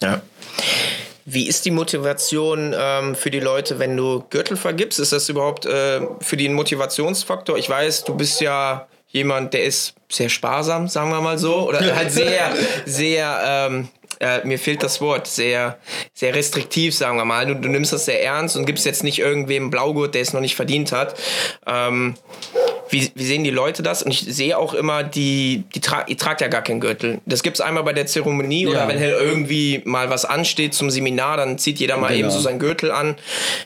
[0.00, 0.22] Ja.
[1.24, 4.98] Wie ist die Motivation ähm, für die Leute, wenn du Gürtel vergibst?
[4.98, 7.56] Ist das überhaupt äh, für die ein Motivationsfaktor?
[7.58, 11.94] Ich weiß, du bist ja jemand, der ist sehr sparsam, sagen wir mal so, oder
[11.94, 12.52] halt sehr,
[12.86, 13.88] sehr, ähm,
[14.20, 15.78] äh, mir fehlt das Wort, sehr,
[16.14, 17.46] sehr restriktiv, sagen wir mal.
[17.46, 20.40] Du, du nimmst das sehr ernst und gibst jetzt nicht irgendwem Blaugurt, der es noch
[20.40, 21.14] nicht verdient hat.
[21.66, 22.14] Ähm,
[22.92, 24.02] wie, wie sehen die Leute das?
[24.02, 27.20] Und ich sehe auch immer, die, die tra ihr tragt ja gar keinen Gürtel.
[27.26, 28.88] Das gibt es einmal bei der Zeremonie oder Ja.
[28.88, 32.20] wenn halt irgendwie mal was ansteht zum Seminar, dann zieht jeder mal Genau.
[32.20, 33.16] eben so seinen Gürtel an.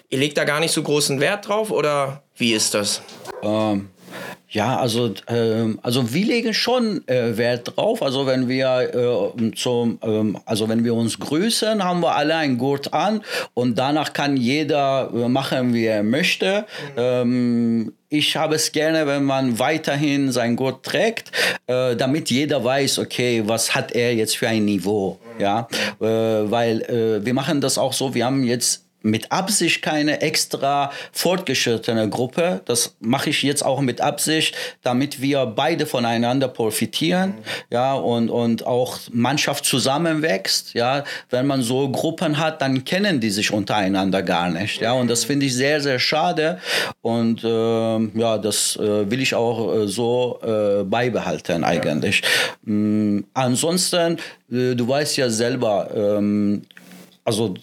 [0.08, 3.02] Ihr legt da gar nicht so großen Wert drauf oder wie ist das?
[3.42, 3.88] Ähm,
[4.56, 8.02] ja, also, ähm, also wir legen schon äh, Wert drauf.
[8.02, 12.56] Also wenn wir äh, zum, ähm, also wenn wir uns grüßen, haben wir alle einen
[12.56, 16.64] Gurt an und danach kann jeder äh, machen, wie er möchte.
[16.96, 21.32] Ähm, ich habe es gerne, wenn man weiterhin sein Gurt trägt,
[21.66, 25.68] äh, damit jeder weiß, okay, was hat er jetzt für ein Niveau, ja,
[26.00, 28.14] äh, weil äh, wir machen das auch so.
[28.14, 32.60] Wir haben jetzt mit Absicht keine extra fortgeschrittene Gruppe.
[32.64, 37.34] Das mache ich jetzt auch mit Absicht, damit wir beide voneinander profitieren,
[37.70, 41.04] ja, und, und auch Mannschaft zusammenwächst, ja.
[41.30, 45.24] Wenn man so Gruppen hat, dann kennen die sich untereinander gar nicht, ja, und das
[45.24, 46.60] finde ich sehr, sehr schade
[47.02, 52.22] und äh, ja, das äh, will ich auch äh, so äh, beibehalten eigentlich.
[52.66, 54.16] Ähm, ansonsten,
[54.50, 56.62] äh, du weißt ja selber, ähm,
[57.24, 57.54] also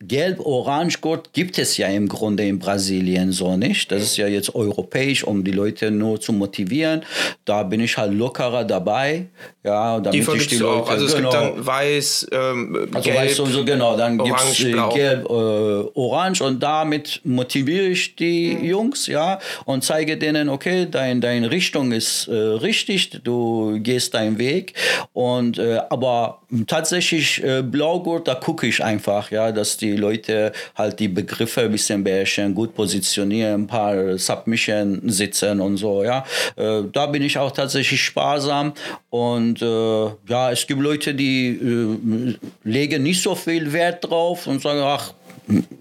[0.00, 3.90] Gelb-Orange-Gurt gibt es ja im Grunde in Brasilien so nicht.
[3.90, 7.02] Das ist ja jetzt europäisch, um die Leute nur zu motivieren.
[7.44, 9.26] Da bin ich halt lockerer dabei.
[9.64, 10.90] Ja, damit Die ich die Leute, auch.
[10.90, 11.30] Also es genau.
[11.30, 14.88] gibt dann weiß, ähm, Also gelb, weißt du, so genau, dann gibt es orange, blau.
[14.94, 18.64] gelb, äh, orange und damit motiviere ich die Mhm.
[18.64, 24.38] Jungs, ja, und zeige denen, okay, dein, deine Richtung ist äh, richtig, du gehst deinen
[24.38, 24.74] Weg.
[25.12, 30.98] Und äh, aber tatsächlich äh, Blaugurt, da gucke ich einfach, ja, dass die Leute halt
[30.98, 36.24] die Begriffe ein bisschen beherrschen, gut positionieren, ein paar Submission sitzen und so, ja.
[36.56, 38.72] Äh, da bin ich auch tatsächlich sparsam
[39.10, 44.62] und äh, ja, es gibt Leute, die äh, legen nicht so viel Wert drauf und
[44.62, 45.12] sagen, ach,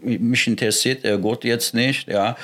[0.01, 2.35] mich interessiert der Gurt jetzt nicht, ja.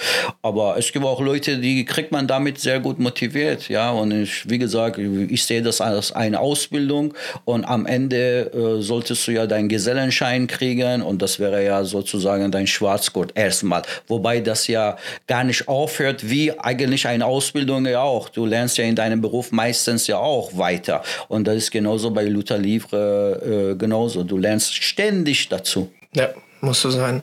[0.42, 3.92] Aber es gibt auch Leute, die kriegt man damit sehr gut motiviert, ja.
[3.92, 7.14] Und ich, wie gesagt, ich sehe das als eine Ausbildung
[7.46, 12.52] und am Ende äh, solltest du ja deinen Gesellenschein kriegen und das wäre ja sozusagen
[12.52, 13.84] dein Schwarzgurt erstmal.
[14.08, 18.30] Wobei das ja gar nicht aufhört, wie eigentlich eine Ausbildung ja auch.
[18.30, 21.04] Du lernst ja in deinem Beruf meistens ja auch weiter.
[21.28, 24.24] Und das ist genauso bei Luther Livre äh, genauso.
[24.24, 25.92] Du lernst ständig dazu.
[26.16, 26.30] Ja,
[26.64, 27.22] muss so sein.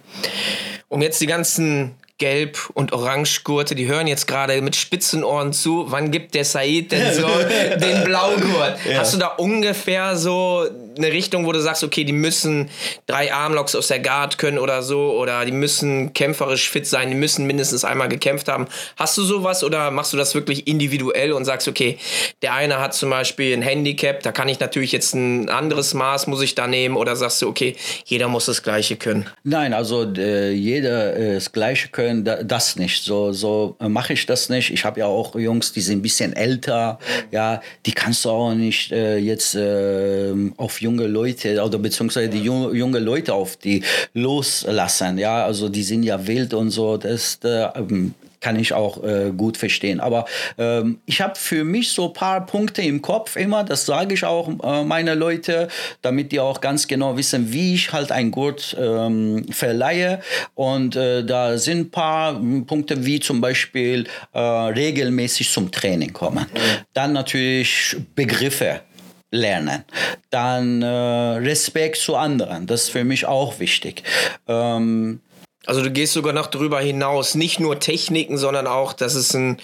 [0.89, 5.87] Um jetzt die ganzen Gelb- und Orangegurte, die hören jetzt gerade mit spitzen Ohren zu.
[5.89, 7.27] Wann gibt der Said denn so
[7.81, 8.77] den Blaugurt?
[8.95, 10.67] Hast du da ungefähr so
[11.03, 12.71] eine Richtung, wo du sagst, okay, die müssen
[13.07, 17.17] drei Armlocks aus der Guard können oder so, oder die müssen kämpferisch fit sein, die
[17.17, 18.67] müssen mindestens einmal gekämpft haben.
[18.97, 21.99] Hast du sowas oder machst du das wirklich individuell und sagst, okay,
[22.43, 26.27] der eine hat zum Beispiel ein Handicap, da kann ich natürlich jetzt ein anderes Maß,
[26.27, 29.29] muss ich da nehmen, oder sagst du, okay, jeder muss das Gleiche können?
[29.45, 33.05] Nein, also äh, jeder äh, das Gleiche können, da, das nicht.
[33.05, 34.71] So, so äh, mache ich das nicht.
[34.71, 36.99] Ich habe ja auch Jungs, die sind ein bisschen älter.
[37.31, 42.43] Ja, die kannst du auch nicht äh, jetzt äh, auf junge Leute oder beziehungsweise die
[42.43, 43.83] junge, junge Leute auf die
[44.15, 45.19] loslassen.
[45.19, 46.97] Ja, also die sind ja wild und so.
[46.97, 50.01] Das äh, ähm, kann ich auch äh, gut verstehen.
[50.01, 50.25] Aber
[50.57, 54.25] ähm, ich habe für mich so ein paar Punkte im Kopf immer, das sage ich
[54.25, 55.69] auch äh, meine Leute,
[56.01, 60.21] damit die auch ganz genau wissen, wie ich halt ein Gurt ähm, verleihe.
[60.55, 66.15] Und äh, da sind ein paar m, Punkte, wie zum Beispiel äh, regelmäßig zum Training
[66.15, 66.47] kommen.
[66.95, 68.81] Dann natürlich Begriffe
[69.31, 69.85] lernen.
[70.31, 74.03] Dann äh, Respekt zu anderen, das ist für mich auch wichtig.
[74.49, 75.21] Ähm,
[75.67, 79.59] Also du gehst sogar noch drüber hinaus, nicht nur Techniken, sondern auch, dass es ein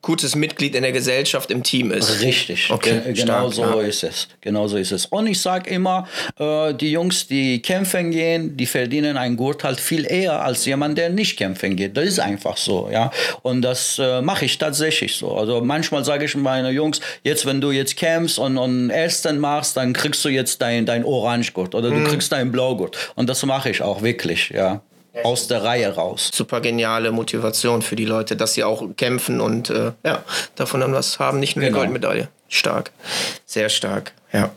[0.00, 2.22] gutes Mitglied in der Gesellschaft im Team ist.
[2.22, 3.86] Richtig, Okay, Ge- genau stark, so ja.
[3.86, 4.28] ist es.
[4.40, 5.04] Genau so ist es.
[5.06, 9.78] Und ich sage immer, äh, die Jungs, die kämpfen gehen, die verdienen einen Gurt halt
[9.78, 11.96] viel eher als jemand, der nicht kämpfen geht.
[11.98, 13.10] Das ist einfach so, ja.
[13.42, 15.32] Und das äh, mache ich tatsächlich so.
[15.36, 19.76] Also manchmal sage ich meinen Jungs, jetzt wenn du jetzt kämpfst und, und ersten machst,
[19.76, 22.04] dann kriegst du jetzt dein, dein Orange-Gurt oder Mhm.
[22.04, 22.96] du kriegst dein Blaugurt.
[23.16, 24.80] Und das mache ich auch wirklich, ja.
[25.22, 26.30] Aus der Reihe raus.
[26.34, 30.24] Super geniale Motivation für die Leute, dass sie auch kämpfen und äh, ja,
[30.56, 31.76] davon dann was haben, nicht nur Genau.
[31.76, 32.28] die Goldmedaille.
[32.48, 32.90] Stark.
[33.46, 34.50] Sehr stark, ja.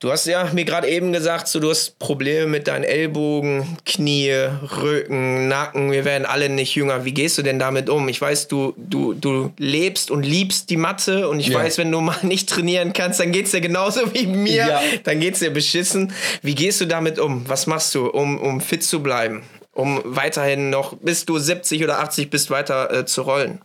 [0.00, 4.32] Du hast ja mir gerade eben gesagt, so, du hast Probleme mit deinen Ellbogen, Knie,
[4.32, 5.92] Rücken, Nacken.
[5.92, 7.04] Wir werden alle nicht jünger.
[7.04, 8.08] Wie gehst du denn damit um?
[8.08, 11.58] Ich weiß, du, du, du lebst und liebst die Matte und ich Ja.
[11.58, 14.66] weiß, wenn du mal nicht trainieren kannst, dann geht's dir genauso wie mir.
[14.66, 14.80] Ja.
[15.04, 16.14] Dann geht's dir beschissen.
[16.40, 17.46] Wie gehst du damit um?
[17.46, 19.42] Was machst du, um, um fit zu bleiben?
[19.72, 23.60] Um weiterhin noch, bis du 70 oder 80 bist, weiter äh, zu rollen?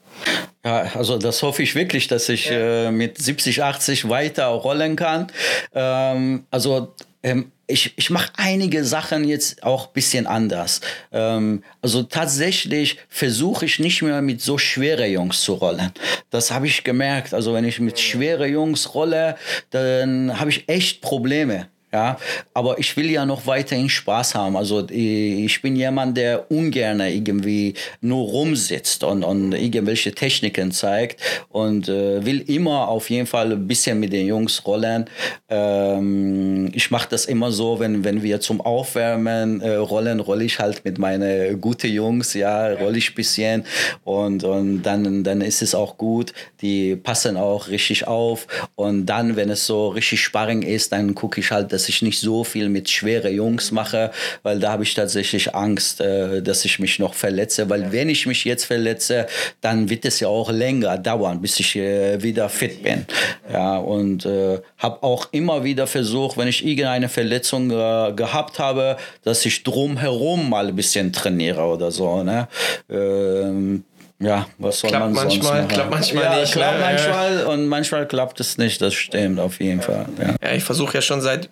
[0.65, 5.28] Ja, also das hoffe ich wirklich, dass ich äh, mit 70, 80 weiter rollen kann.
[5.75, 10.82] Ähm, also ähm, ich, ich mache einige Sachen jetzt auch ein bisschen anders.
[11.12, 15.91] Ähm, also tatsächlich versuche ich nicht mehr mit so schweren Jungs zu rollen.
[16.32, 17.36] Das habe ich gemerkt.
[17.36, 19.38] Also wenn ich mit schweren Jungs rolle,
[19.69, 21.67] dann habe ich echt Probleme.
[21.95, 22.17] Ja,
[22.53, 24.58] aber ich will ja noch weiterhin Spaß haben.
[24.58, 31.88] Also ich bin jemand, der ungern irgendwie nur rumsitzt und, und irgendwelche Techniken zeigt und
[31.88, 35.05] äh, will immer auf jeden Fall ein bisschen mit den Jungs rollen.
[35.47, 40.60] Ähm, ich mache das immer so, wenn, wenn wir zum Aufwärmen äh, rollen, rolle ich
[40.60, 43.63] halt mit meinen guten Jungs, ja, rolle ich ein bisschen
[44.03, 46.34] und, und dann, dann ist es auch gut.
[46.62, 51.39] Die passen auch richtig auf und dann, wenn es so richtig Sparring ist, dann gucke
[51.39, 54.10] ich halt, dass dass ich nicht so viel mit schweren Jungs mache,
[54.41, 57.69] weil da habe ich tatsächlich Angst, äh, dass ich mich noch verletze.
[57.69, 59.28] Weil wenn ich mich jetzt verletze,
[59.62, 63.06] dann wird es ja auch länger dauern, bis ich äh, wieder fit bin.
[63.54, 68.98] Ja, und äh, habe auch immer wieder versucht, wenn ich irgendeine Verletzung äh, gehabt habe,
[69.24, 72.24] dass ich drumherum mal ein bisschen trainiere oder so.
[72.24, 72.48] Ne?
[72.90, 73.83] Ähm,
[74.20, 75.68] ja, was soll klappt man manchmal, sonst machen?
[75.68, 76.54] klappt manchmal ja, nicht.
[76.54, 76.86] Klappt ne?
[76.86, 78.82] manchmal und manchmal klappt es nicht.
[78.82, 80.06] Das stimmt auf jeden Fall.
[80.20, 80.36] Ja.
[80.42, 81.50] Ja, ich versuche ja schon seit,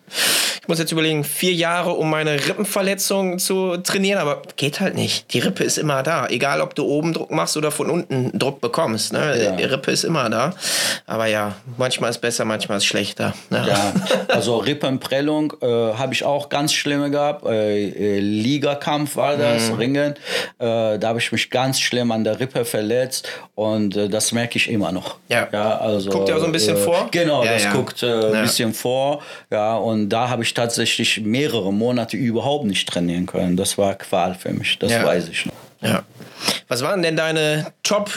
[0.62, 5.34] ich muss jetzt überlegen, vier Jahre, um meine Rippenverletzung zu trainieren, aber geht halt nicht.
[5.34, 6.28] Die Rippe ist immer da.
[6.28, 9.12] Egal, ob du oben Druck machst oder von unten Druck bekommst.
[9.12, 9.56] Ne?
[9.60, 10.54] Die Rippe ist immer da.
[11.06, 13.34] Aber ja, manchmal ist besser, manchmal ist schlechter.
[13.50, 13.66] Ne?
[13.68, 13.94] Ja,
[14.30, 17.46] also Rippenprellung äh, habe ich auch ganz schlimme gehabt.
[17.46, 19.76] Äh, äh, Ligakampf war das, Mhm.
[19.76, 20.14] Ringen.
[20.60, 24.58] Äh, da habe ich mich ganz schlimm an der Rippe verletzt und äh, das merke
[24.58, 25.18] ich immer noch.
[25.30, 25.48] Ja.
[25.80, 27.08] also, Guckt ja so ein bisschen äh, vor?
[27.12, 27.72] Genau, Ja, das ja.
[27.74, 28.42] guckt äh, ein Ja.
[28.42, 29.22] bisschen vor.
[29.52, 33.58] Ja, und da habe ich tatsächlich mehrere Monate überhaupt nicht trainieren können.
[33.58, 35.04] Das war Qual für mich, das Ja.
[35.06, 35.54] weiß ich noch.
[35.82, 36.04] Ja.
[36.68, 38.10] Was waren denn deine Top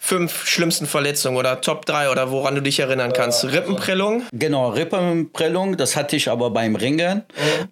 [0.00, 3.44] fünf schlimmsten Verletzungen oder Top 3 oder woran du dich erinnern kannst?
[3.44, 4.22] Rippenprellung?
[4.32, 7.24] Genau, Rippenprellung, das hatte ich aber beim Ringen.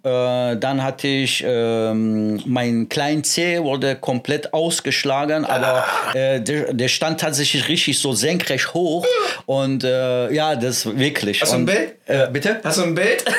[0.03, 6.89] Äh, dann hatte ich, ähm, mein kleinen Zeh wurde komplett ausgeschlagen, aber äh, der, der
[6.89, 9.07] stand tatsächlich richtig so senkrecht hoch.
[9.47, 11.41] Und äh, ja, das wirklich.
[11.41, 11.95] Hast du ein Bild?
[12.07, 12.61] Äh, bitte?
[12.65, 13.25] Hast du ein Bild?
[13.27, 13.31] Äh,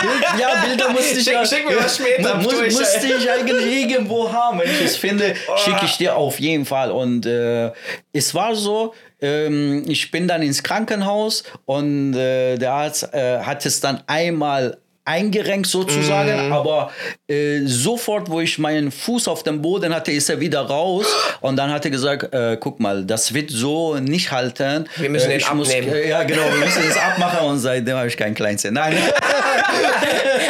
[0.00, 3.30] Bild, ja, Bilder musste ich Schick- ja, schick mir was später mu- durch, musste ich
[3.30, 4.58] eigentlich irgendwo haben.
[4.60, 6.90] Wenn ich es finde, schicke ich dir auf jeden Fall.
[6.90, 7.70] Und äh,
[8.16, 13.64] es war so, ähm, ich bin dann ins Krankenhaus und äh, der Arzt äh, hat
[13.66, 16.90] es dann einmal eingerenkt sozusagen, aber
[17.28, 21.06] äh, sofort, wo ich meinen Fuß auf dem Boden hatte, ist er wieder raus
[21.40, 24.88] und dann hat er gesagt, äh, guck mal, das wird so nicht halten.
[24.96, 25.92] Wir müssen äh, den ich muss, abnehmen.
[25.94, 28.72] äh, ja, genau, wir müssen das abmachen und seitdem habe ich keinen Kleinzeh.
[28.72, 28.96] Nein.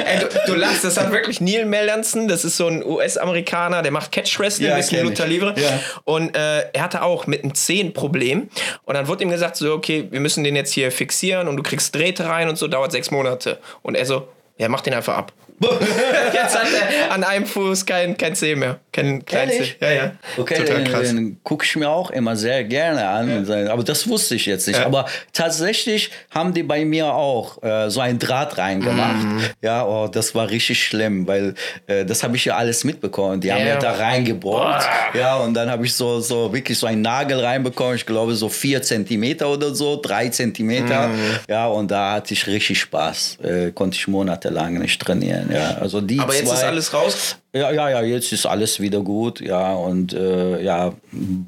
[0.07, 3.91] Ey, du, du lachst, das hat wirklich Neil Melanson, das ist so ein US-Amerikaner, der
[3.93, 5.27] macht Catch Wrestling, Ja, bisschen Luther.
[5.27, 5.55] Livre.
[5.57, 5.81] Ja.
[6.05, 8.49] Und äh, er hatte auch mit einem Zehen ein Problem.
[8.85, 11.63] Und dann wurde ihm gesagt, so, okay, wir müssen den jetzt hier fixieren und du
[11.63, 13.59] kriegst Drähte rein und so, dauert sechs Monate.
[13.83, 14.29] Und er so,
[14.59, 15.33] ja, mach den einfach ab.
[16.33, 18.79] jetzt hat er an einem Fuß kein, kein Zeh mehr.
[18.93, 19.57] Kein kleinen Zeh.
[19.57, 19.77] Ehrlich?
[19.81, 20.13] Ja, ja.
[20.37, 21.09] Okay, Total den, krass.
[21.09, 23.51] den gucke ich mir auch immer sehr gerne an.
[23.69, 24.79] Aber das wusste ich jetzt nicht.
[24.79, 24.87] Ja.
[24.87, 29.23] Aber tatsächlich haben die bei mir auch äh, so ein Draht reingemacht.
[29.23, 29.41] Mhm.
[29.63, 31.55] Ja, oh, das war richtig schlimm, weil
[31.87, 33.41] äh, das habe ich ja alles mitbekommen.
[33.41, 33.67] Die haben Ja.
[33.75, 34.85] ja da reingebohrt.
[35.15, 37.97] Ja, und dann habe ich so, so wirklich so einen Nagel reinbekommen.
[37.97, 41.09] Ich glaube so vier Zentimeter oder so, drei Zentimeter.
[41.09, 41.21] Mhm.
[41.49, 43.39] Ja, und da hatte ich richtig Spaß.
[43.43, 45.46] Äh, konnte ich monatelang nicht trainieren.
[45.51, 47.37] Ja, also die Aber jetzt zwei, ist alles raus.
[47.57, 50.93] Ja, ja, ja, jetzt ist alles wieder gut, ja, und äh, ja,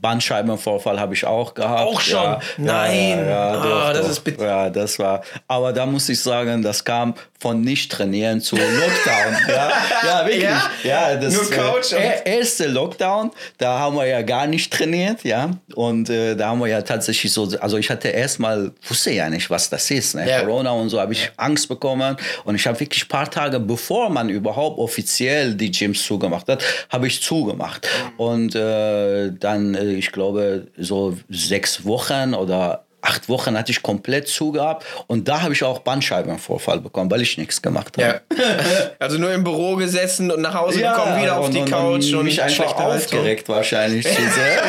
[0.03, 1.83] Bandscheibenvorfall habe ich auch gehabt.
[1.83, 2.23] Auch schon?
[2.23, 3.19] Ja, Nein.
[3.19, 4.11] Ja, ja, Ah, doch, das doch.
[4.13, 4.45] ist bitter.
[4.47, 9.37] Ja, das war, aber da muss ich sagen, das kam von nicht trainieren zu Lockdown.
[9.49, 9.71] ja,
[10.05, 10.49] ja, wirklich.
[10.85, 11.15] Ja?
[11.17, 15.51] Das Nur Couch und- äh, erste Lockdown, da haben wir ja gar nicht trainiert, ja,
[15.75, 19.51] und äh, da haben wir ja tatsächlich so, also ich hatte erstmal, wusste ja nicht,
[19.51, 20.27] was das ist, ne?
[20.41, 24.09] Corona und so habe ich Angst bekommen und ich habe wirklich ein paar Tage, bevor
[24.11, 27.89] man überhaupt offiziell die Gyms zugemacht hat, habe ich zugemacht.
[28.17, 34.29] Und äh, dann, äh, ich glaube, so sechs Wochen oder acht Wochen hatte ich komplett
[34.29, 38.21] zugehabt und da habe ich auch Bandscheibenvorfall bekommen, weil ich nichts gemacht habe.
[38.37, 38.47] Ja.
[38.99, 42.13] also nur im Büro gesessen und nach Hause gekommen, wieder auf und, die und, Couch
[42.13, 44.63] und, mich einfach aufgeregt wahrscheinlich zu sehr.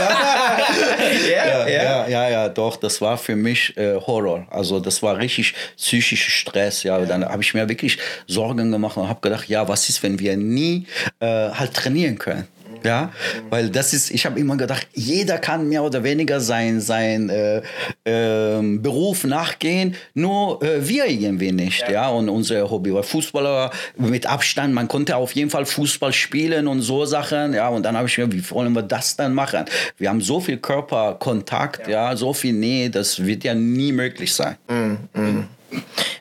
[1.28, 4.46] Ja, ja, ja, ja, ja, doch, das war für mich äh, Horror.
[4.52, 6.84] Also das war richtig psychischer Stress.
[6.84, 10.20] Ja, dann habe ich mir wirklich Sorgen gemacht und habe gedacht, ja, was ist, wenn
[10.20, 10.86] wir nie
[11.20, 12.48] äh, halt trainieren können?
[12.84, 13.12] Ja,
[13.50, 17.62] weil das ist, ich habe immer gedacht, jeder kann mehr oder weniger sein, sein äh,
[18.06, 21.90] ähm, Beruf nachgehen, nur äh, wir irgendwie nicht.
[21.90, 22.10] Ja.
[22.10, 26.82] und unser Hobby war Fußballer mit Abstand, man konnte auf jeden Fall Fußball spielen und
[26.82, 27.54] so Sachen.
[27.54, 29.66] Ja, und dann habe ich mir, wie wollen wir das dann machen?
[29.98, 34.56] Wir haben so viel Körperkontakt, ja, so viel Nähe, das wird ja nie möglich sein.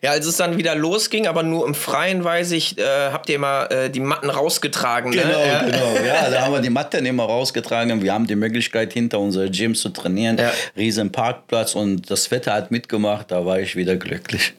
[0.01, 3.37] Ja, als es dann wieder losging, aber nur im Freien, weiß ich, äh, habt ihr
[3.37, 5.11] immer äh, die Matten rausgetragen.
[5.11, 5.47] Genau, ne?
[5.47, 5.63] ja.
[5.63, 5.95] genau.
[6.07, 8.01] Ja, da haben wir die Matten immer rausgetragen.
[8.03, 10.39] Wir haben die Möglichkeit, hinter unser Gym zu trainieren.
[10.39, 10.53] Ja.
[10.77, 13.31] Riesen Parkplatz und das Wetter hat mitgemacht.
[13.31, 14.53] Da war ich wieder glücklich.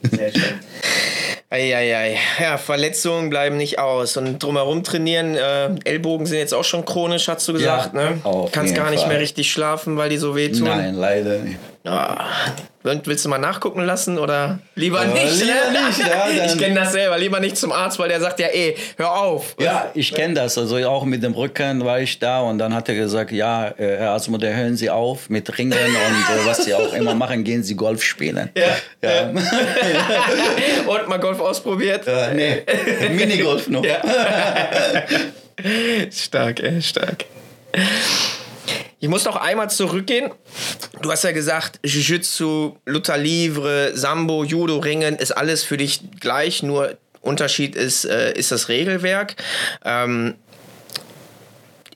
[1.51, 2.17] Eieiei.
[2.39, 4.17] Ja, Verletzungen bleiben nicht aus.
[4.17, 8.21] Und drumherum trainieren, äh, Ellbogen sind jetzt auch schon chronisch, hast du gesagt, Ja, ne?
[8.51, 9.09] Kannst gar nicht Fall.
[9.09, 10.65] mehr richtig schlafen, weil die so wehtun.
[10.65, 11.57] Nein, leider nicht.
[11.85, 12.25] Ah,
[12.83, 15.41] willst du mal nachgucken lassen oder lieber Äh, nicht?
[15.41, 17.17] lieber nicht, ja, ich kenne das selber.
[17.17, 19.55] Lieber nicht zum Arzt, weil der sagt ja, ey, hör auf.
[19.59, 20.57] Ja, ich kenne das.
[20.57, 23.97] Also auch mit dem Rücken war ich da und dann hat er gesagt, ja, äh,
[23.97, 27.63] Herr Asmuder, hören Sie auf mit Ringen und äh, was Sie auch immer machen, gehen
[27.63, 28.49] Sie Golf spielen.
[28.57, 28.75] Ja.
[29.01, 29.29] Ja.
[30.87, 32.05] Und mal Golf ausprobiert?
[32.07, 32.63] Äh, nee,
[33.09, 33.85] Minigolf noch.
[33.85, 34.01] Ja.
[36.11, 37.23] stark, ey, stark.
[39.01, 40.31] Ich muss noch einmal zurückgehen.
[41.01, 46.63] Du hast ja gesagt, Jiu-Jitsu, Luther Livre, Sambo, Judo, Ringen ist alles für dich gleich,
[46.63, 49.35] nur Unterschied ist, äh, ist das Regelwerk.
[49.85, 50.35] Ähm,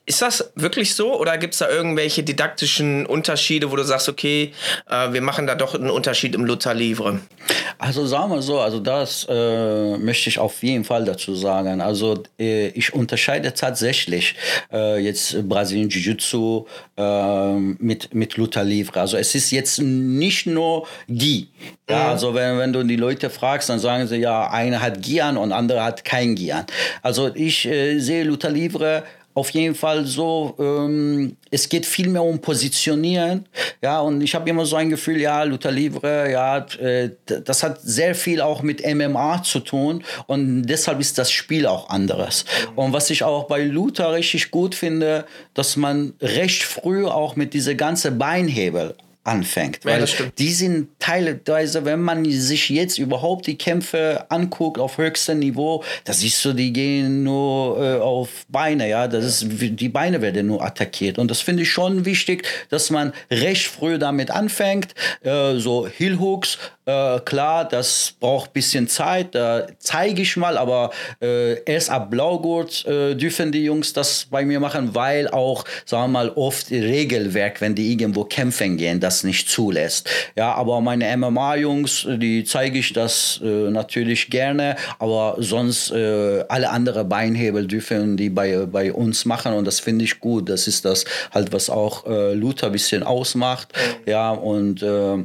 [0.06, 4.52] ist das wirklich so oder gibt es da irgendwelche didaktischen Unterschiede, wo du sagst, okay,
[4.90, 7.20] äh, wir machen da doch einen Unterschied im Luther Livre?
[7.78, 11.80] Also sagen wir so, also das äh, möchte ich auf jeden Fall dazu sagen.
[11.80, 14.34] Also äh, ich unterscheide tatsächlich
[14.70, 16.66] äh, jetzt Brasilien Jiu-Jitsu
[16.98, 19.00] äh, mit, mit Luta Livre.
[19.00, 21.48] Also es ist jetzt nicht nur Gi.
[21.88, 25.22] Ja, also wenn, wenn du die Leute fragst, dann sagen sie ja, einer hat Gi
[25.22, 26.66] an und andere hat kein Gi an.
[27.00, 29.04] Also ich äh, sehe Luta Livre
[29.34, 33.46] auf jeden Fall so, ähm, es geht viel mehr um Positionieren.
[33.82, 37.80] Ja, und ich habe immer so ein Gefühl, ja, Luther Livre, ja, äh, das hat
[37.82, 42.44] sehr viel auch mit MMA zu tun und deshalb ist das Spiel auch anderes.
[42.76, 47.54] Und was ich auch bei Luther richtig gut finde, dass man recht früh auch mit
[47.54, 49.80] diese ganze Beinhebel anfängt.
[49.84, 50.06] Ja, Weil
[50.38, 56.12] die sind teilweise, wenn man sich jetzt überhaupt die Kämpfe anguckt auf höchstem Niveau, da
[56.12, 60.62] siehst du, die gehen nur äh, auf Beine, ja, das ist, die Beine werden nur
[60.62, 61.18] attackiert.
[61.18, 66.18] Und das finde ich schon wichtig, dass man recht früh damit anfängt, äh, so Heel
[66.18, 71.90] Hooks, äh, klar, das braucht ein bisschen Zeit, da zeige ich mal, aber äh, erst
[71.90, 76.30] ab Blaugurt äh, dürfen die Jungs das bei mir machen, weil auch, sagen wir mal,
[76.30, 80.08] oft Regelwerk, wenn die irgendwo kämpfen gehen, das nicht zulässt.
[80.36, 86.70] Ja, aber meine MMA-Jungs, die zeige ich das äh, natürlich gerne, aber sonst äh, alle
[86.70, 90.48] andere Beinhebel dürfen die bei, bei uns machen und das finde ich gut.
[90.48, 93.72] Das ist das halt, was auch äh, Luther ein bisschen ausmacht.
[94.06, 95.24] Ja, und äh,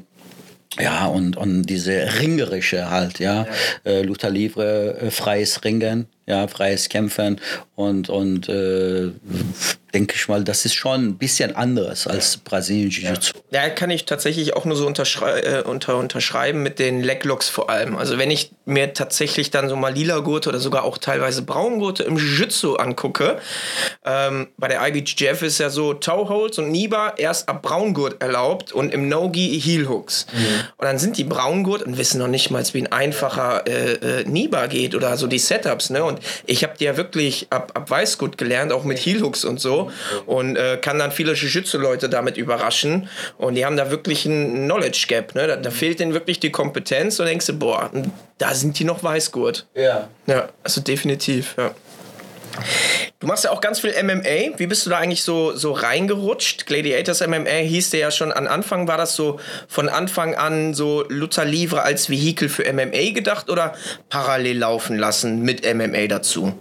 [0.77, 3.47] ja, und, und diese Ringerische halt, ja.
[3.85, 7.41] Äh, Luther Livre, äh, freies Ringen, ja, freies Kämpfen
[7.75, 9.11] und, und äh,
[9.93, 13.33] denke ich mal, das ist schon ein bisschen anderes als Brasilien Jiu-Jitsu.
[13.49, 17.69] Ja, kann ich tatsächlich auch nur so unterschrei äh, unter, unterschreiben mit den Leglocks vor
[17.71, 17.97] allem.
[17.97, 22.03] Also wenn ich mir tatsächlich dann so mal lila Gurte oder sogar auch teilweise Braungurte
[22.03, 23.39] im Jiu-Jitsu angucke,
[24.05, 28.93] ähm, bei der IBJJF ist ja so Toe-Holds und Niba erst ab Braungurt erlaubt und
[28.93, 30.27] im No-Gi Heel-Hooks.
[30.77, 34.23] Und dann sind die Braungurt und wissen noch nicht mal, wie ein einfacher äh, äh,
[34.25, 35.89] Niba geht oder so die Setups.
[35.89, 36.03] Ne?
[36.03, 39.91] Und ich habe die ja wirklich ab, ab Weißgurt gelernt, auch mit Heel-Hooks und so.
[40.25, 43.09] Und äh, kann dann viele Jiu-Jitsu-Leute damit überraschen.
[43.37, 45.35] Und die haben da wirklich ein Knowledge Gap.
[45.35, 45.47] Ne?
[45.47, 47.89] Da, da fehlt denen wirklich die Kompetenz und denkst du, boah,
[48.37, 49.67] da sind die noch Weißgurt.
[49.75, 50.07] Ja.
[50.27, 51.73] Ja, also definitiv, ja.
[53.19, 54.57] Du machst ja auch ganz viel MMA.
[54.57, 56.65] Wie bist du da eigentlich so, so reingerutscht?
[56.65, 58.87] Gladiators MMA hieß der ja schon an Anfang.
[58.87, 63.73] War das so von Anfang an so Luther Livre als Vehikel für MMA gedacht oder
[64.09, 66.53] parallel laufen lassen mit MMA dazu?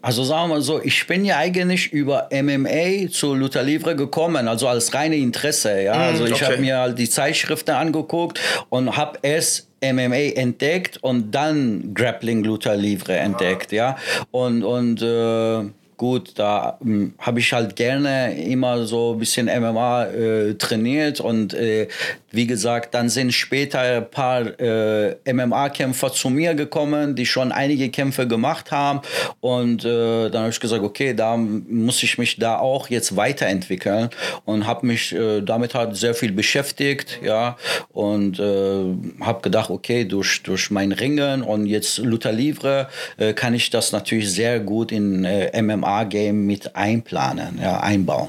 [0.00, 4.48] Also sagen wir mal so, ich bin ja eigentlich über MMA zu Luther Livre gekommen,
[4.48, 5.82] also als reine Interesse.
[5.82, 5.92] Ja?
[5.92, 6.44] Also ich okay.
[6.44, 8.40] habe mir halt die Zeitschriften angeguckt
[8.70, 13.96] und habe erst MMA entdeckt und dann Grappling Luther Livre entdeckt, ja.
[14.32, 20.04] Und, und äh, gut, da ähm, habe ich halt gerne immer so ein bisschen MMA
[20.06, 21.88] äh, trainiert und äh,
[22.30, 27.90] wie gesagt, dann sind später ein paar äh, MMA-Kämpfer zu mir gekommen, die schon einige
[27.90, 29.00] Kämpfe gemacht haben
[29.40, 34.10] und äh, dann habe ich gesagt, okay, da muss ich mich da auch jetzt weiterentwickeln
[34.44, 37.56] und habe mich äh, damit halt sehr viel beschäftigt, ja,
[37.92, 42.88] und äh, habe gedacht, okay, durch, durch mein Ringen und jetzt Luther Livre
[43.34, 45.46] kann ich das natürlich sehr gut in äh,
[45.88, 48.28] MMA-Game mit einplanen, ja, einbauen.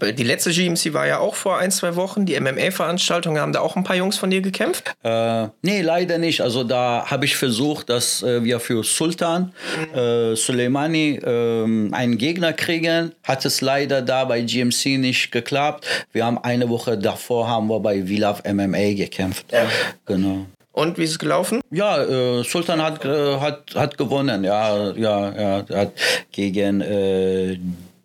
[0.00, 2.24] Die letzte GMC war ja auch vor ein, zwei Wochen.
[2.24, 4.94] Die MMA-Veranstaltung haben da auch ein paar Jungs von dir gekämpft.
[5.02, 6.40] Äh, nee, leider nicht.
[6.40, 9.52] Also da habe ich versucht, dass äh, wir für Sultan
[9.92, 13.10] äh, Soleimani ähm, einen Gegner kriegen.
[13.24, 15.84] Hat es leider da bei GMC nicht geklappt.
[16.12, 19.46] Wir haben eine Woche davor haben wir bei Love MMA gekämpft.
[19.50, 19.66] Ja.
[20.06, 20.46] Genau.
[20.78, 21.60] Und wie ist es gelaufen?
[21.72, 24.44] Ja, äh, Sultan hat, äh, hat, hat gewonnen.
[24.44, 25.90] Ja, ja, ja, hat
[26.30, 27.58] gegen äh,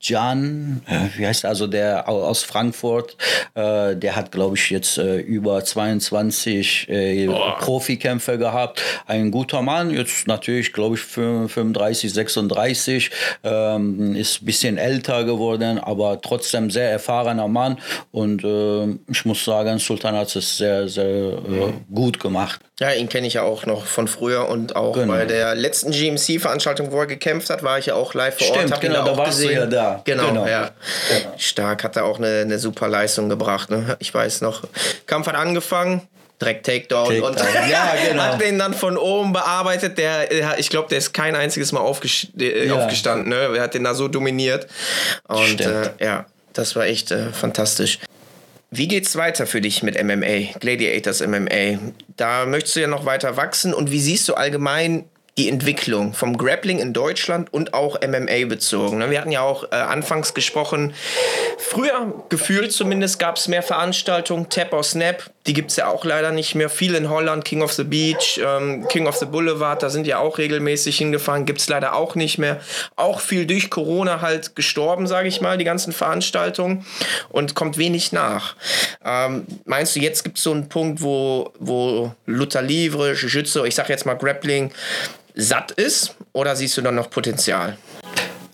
[0.04, 3.16] Jan, äh, wie heißt er, also der aus Frankfurt,
[3.56, 7.28] äh, der hat, glaube ich, jetzt äh, über 22 äh,
[7.60, 8.82] Profikämpfe gehabt.
[9.08, 13.12] Ein guter Mann, jetzt natürlich, glaube ich, 35, 36,
[13.44, 17.78] ähm, ist ein bisschen älter geworden, aber trotzdem sehr erfahrener Mann.
[18.12, 22.60] Und äh, ich muss sagen, Sultan hat es sehr, sehr äh, gut gemacht.
[22.84, 25.14] Ja, ihn kenne ich ja auch noch von früher und auch genau.
[25.14, 28.74] bei der letzten GMC-Veranstaltung, wo er gekämpft hat, war ich ja auch live vor Stimmt,
[28.74, 28.82] Ort.
[28.82, 30.02] Genau, da warst du ja da.
[30.04, 30.46] Genau, genau.
[30.46, 30.72] ja.
[31.08, 31.34] Genau.
[31.38, 33.70] Stark, hat er auch eine, eine super Leistung gebracht.
[33.70, 33.96] Ne?
[34.00, 34.64] Ich weiß noch,
[35.06, 36.02] Kampf hat angefangen,
[36.42, 37.30] direkt Takedown, Takedown.
[37.32, 38.24] und ja, genau.
[38.24, 39.98] hat den dann von oben bearbeitet.
[39.98, 42.74] Der, ich glaube, der ist kein einziges Mal aufgest äh, ja.
[42.74, 43.30] aufgestanden.
[43.30, 43.56] Ne?
[43.56, 44.68] Er hat den da so dominiert.
[45.30, 48.00] Und äh, ja, das war echt äh, fantastisch.
[48.76, 51.78] Wie geht's weiter für dich mit MMA, Gladiators MMA?
[52.18, 55.06] Da möchtest du ja noch weiter wachsen und wie siehst du allgemein
[55.38, 58.98] die Entwicklung vom Grappling in Deutschland und auch MMA bezogen.
[58.98, 59.12] Ne?
[59.12, 60.96] Wir hatten ja auch äh, anfangs gesprochen,
[61.60, 66.06] früher gefühlt zumindest gab es mehr Veranstaltungen, Tap or Snap, die gibt es ja auch
[66.06, 66.70] leider nicht mehr.
[66.70, 70.20] Viel in Holland, King of the Beach, ähm, King of the Boulevard, da sind ja
[70.20, 72.60] auch regelmäßig hingefahren, gibt es leider auch nicht mehr.
[72.96, 76.86] Auch viel durch Corona halt gestorben, sage ich mal, die ganzen Veranstaltungen
[77.30, 78.56] und kommt wenig nach.
[79.04, 83.76] Ähm, meinst du, jetzt gibt es so einen Punkt, wo, wo Luther Livre, Jiu-Jitsu, ich
[83.76, 84.72] sage jetzt mal Grappling,
[85.36, 87.78] satt ist oder siehst du dann noch Potenzial?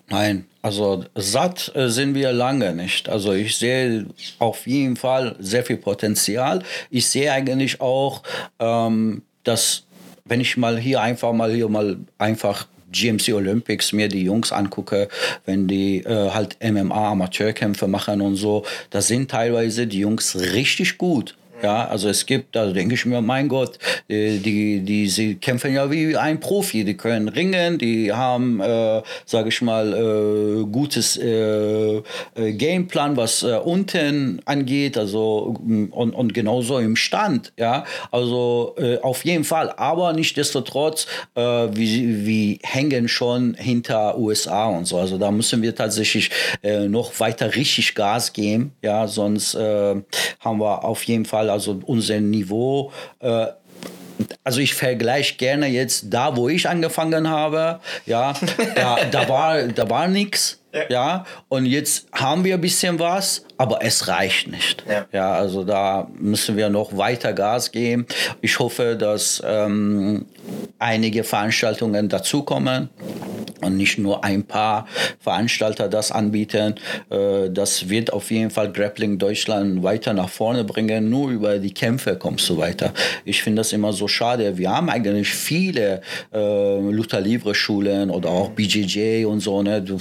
[0.10, 3.10] Nein, also satt äh, sind wir lange nicht.
[3.10, 4.06] Also ich sehe
[4.40, 6.64] auf jeden Fall sehr viel Potenzial.
[6.90, 8.24] Ich sehe eigentlich auch,
[8.60, 9.84] ähm, dass
[10.26, 15.10] wenn ich mal hier einfach mal hier mal einfach GMC Olympics mir die Jungs angucke,
[15.46, 20.98] wenn die äh, halt MMA Amateurkämpfe machen und so, da sind teilweise die Jungs richtig
[20.98, 21.36] gut.
[21.62, 23.80] Ja, also es gibt, da denke ich mir, mein Gott,
[24.10, 26.86] die, die, die, sie kämpfen ja wie ein Profi.
[26.86, 32.02] Die können ringen, die haben, äh, sage ich mal, äh, gutes äh, äh,
[32.54, 37.52] Gameplan, was äh, unten angeht, also mm, und, und genauso im Stand.
[37.58, 39.74] Ja, also äh, auf jeden Fall.
[39.76, 44.98] Aber nichtdestotrotz, äh, wir, wir hängen schon hinter USA und so.
[44.98, 46.32] Also da müssen wir tatsächlich
[46.64, 48.72] äh, noch weiter richtig Gas geben.
[48.82, 49.96] Ja, sonst äh,
[50.40, 52.92] haben wir auf jeden Fall also unser Niveau.
[53.20, 53.48] Äh,
[54.44, 58.34] also ich vergleiche gerne jetzt da, wo ich angefangen habe, ja,
[58.76, 60.58] da, da war, da war nichts.
[60.72, 60.84] Ja.
[60.90, 61.26] ja.
[61.48, 64.84] und jetzt haben wir ein bisschen was, aber es reicht nicht.
[64.88, 65.06] Ja.
[65.12, 68.06] ja, also da müssen wir noch weiter Gas geben.
[68.42, 70.28] Ich hoffe, dass ähm,
[70.78, 72.90] einige Veranstaltungen dazukommen
[73.62, 74.88] und nicht nur ein paar
[75.20, 76.76] Veranstalter das anbieten.
[77.10, 81.10] Äh, das wird auf jeden Fall Grappling Deutschland weiter nach vorne bringen.
[81.10, 82.94] Nur über die Kämpfe kommst du weiter.
[83.26, 84.58] Ich finde das immer so schade.
[84.58, 86.02] Wir haben eigentlich viele
[86.34, 89.62] äh, Luther Livre Schulen oder auch BJJ und so.
[89.62, 89.82] Ne?
[89.82, 89.98] Du,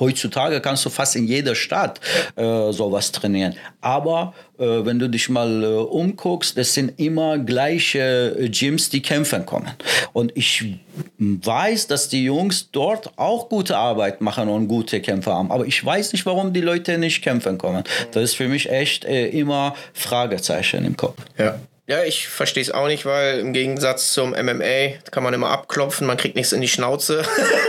[0.00, 2.00] heutzutage kannst du fast in jeder Stadt
[2.36, 3.54] äh, sowas trainieren.
[3.80, 9.44] Aber wenn du dich mal äh, umguckst, das sind immer gleiche äh, Gyms, die kämpfen
[9.46, 9.70] kommen.
[10.12, 10.76] Und ich
[11.18, 15.50] weiß, dass die Jungs dort auch gute Arbeit machen und gute Kämpfer haben.
[15.50, 17.84] Aber ich weiß nicht, warum die Leute nicht kämpfen kommen.
[18.12, 21.16] Das ist für mich echt äh, immer Fragezeichen im Kopf.
[21.38, 21.58] Ja.
[21.86, 26.06] Ja, ich verstehe es auch nicht, weil im Gegensatz zum MMA kann man immer abklopfen,
[26.06, 27.22] man kriegt nichts in die Schnauze.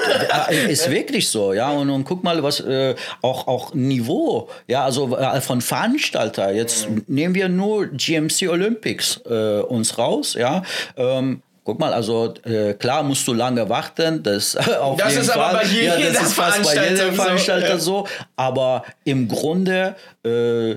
[0.70, 1.72] ist wirklich so, ja.
[1.72, 6.53] Und, und guck mal, was äh, auch, auch Niveau, ja, also äh, von Veranstalter.
[6.53, 7.03] Jetzt mhm.
[7.07, 10.63] nehmen wir nur GMC Olympics äh, uns raus, ja.
[10.95, 15.32] Ähm, Guck mal, also äh, klar musst du lange warten, das auf das jeden ist
[15.32, 15.41] Fall.
[15.41, 18.07] aber bei jedem ja, das ist fast bei jedem Veranstalter so, so.
[18.36, 20.76] Aber im Grunde äh,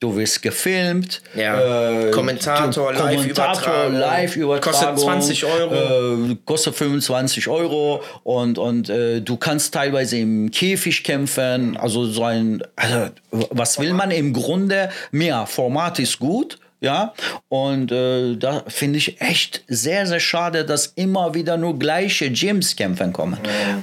[0.00, 1.22] du wirst gefilmt.
[1.36, 2.08] Ja.
[2.08, 4.94] Äh, Kommentator, Kommentator live übertragung.
[4.94, 6.30] Kostet 20 Euro.
[6.32, 11.76] Äh, kostet 25 Euro und, und äh, du kannst teilweise im Käfig kämpfen.
[11.76, 15.46] Also so ein, also, was will man im Grunde mehr?
[15.46, 16.58] Format ist gut.
[16.82, 17.12] Ja,
[17.50, 22.74] und äh, da finde ich echt sehr, sehr schade, dass immer wieder nur gleiche Gyms
[22.74, 23.36] kämpfen kommen.
[23.44, 23.82] Ja.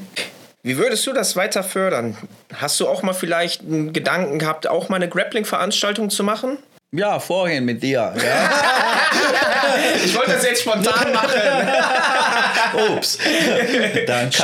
[0.67, 2.17] Wie würdest du das weiter fördern?
[2.53, 6.57] Hast du auch mal vielleicht einen Gedanken gehabt, auch mal eine Grappling-Veranstaltung zu machen?
[6.91, 8.13] Ja, vorhin mit dir.
[8.17, 8.49] Ja.
[10.03, 11.39] ich wollte das jetzt spontan machen.
[12.97, 13.17] Ups.
[14.07, 14.39] Dann Sch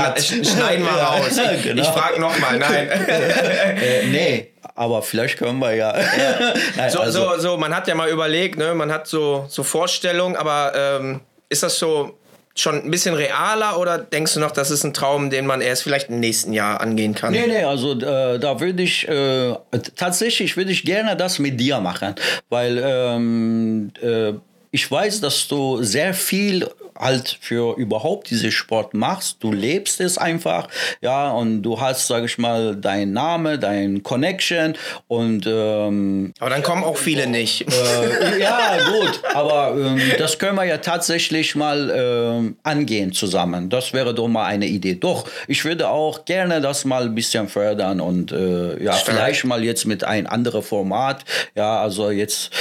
[0.50, 1.38] schneiden wir raus.
[1.56, 1.82] Ich, genau.
[1.82, 2.58] ich frage nochmal.
[2.58, 2.88] Nein.
[3.08, 4.54] äh, nee.
[4.76, 5.94] Aber vielleicht können wir ja.
[5.94, 6.54] ja.
[6.78, 7.32] Nein, so, also.
[7.32, 8.74] so, so, man hat ja mal überlegt, ne?
[8.74, 11.20] man hat so, so Vorstellungen, aber ähm,
[11.50, 12.18] ist das so
[12.56, 15.84] schon ein bisschen realer oder denkst du noch, das ist ein Traum, den man erst
[15.84, 17.34] vielleicht im nächsten Jahr angehen kann?
[17.34, 19.56] Nee, nee, also äh, da würde ich äh,
[19.96, 22.16] tatsächlich würde ich gerne das mit dir machen,
[22.50, 24.34] weil ähm, äh,
[24.72, 26.68] ich weiß, dass du sehr viel
[26.98, 29.38] halt für überhaupt diesen Sport machst.
[29.42, 30.68] Du lebst es einfach,
[31.02, 34.76] ja, und du hast, sage ich mal, dein Name, dein Connection
[35.08, 37.62] und ähm, aber dann kommen auch viele nicht.
[37.62, 43.70] Äh, ja, gut, aber ähm, das können wir ja tatsächlich mal äh, angehen zusammen.
[43.70, 44.96] Das wäre doch mal eine Idee.
[44.96, 49.16] Doch, ich würde auch gerne das mal ein bisschen fördern und äh, ja, Stark.
[49.16, 51.24] vielleicht mal jetzt mit ein anderes Format.
[51.56, 52.52] Ja, also jetzt,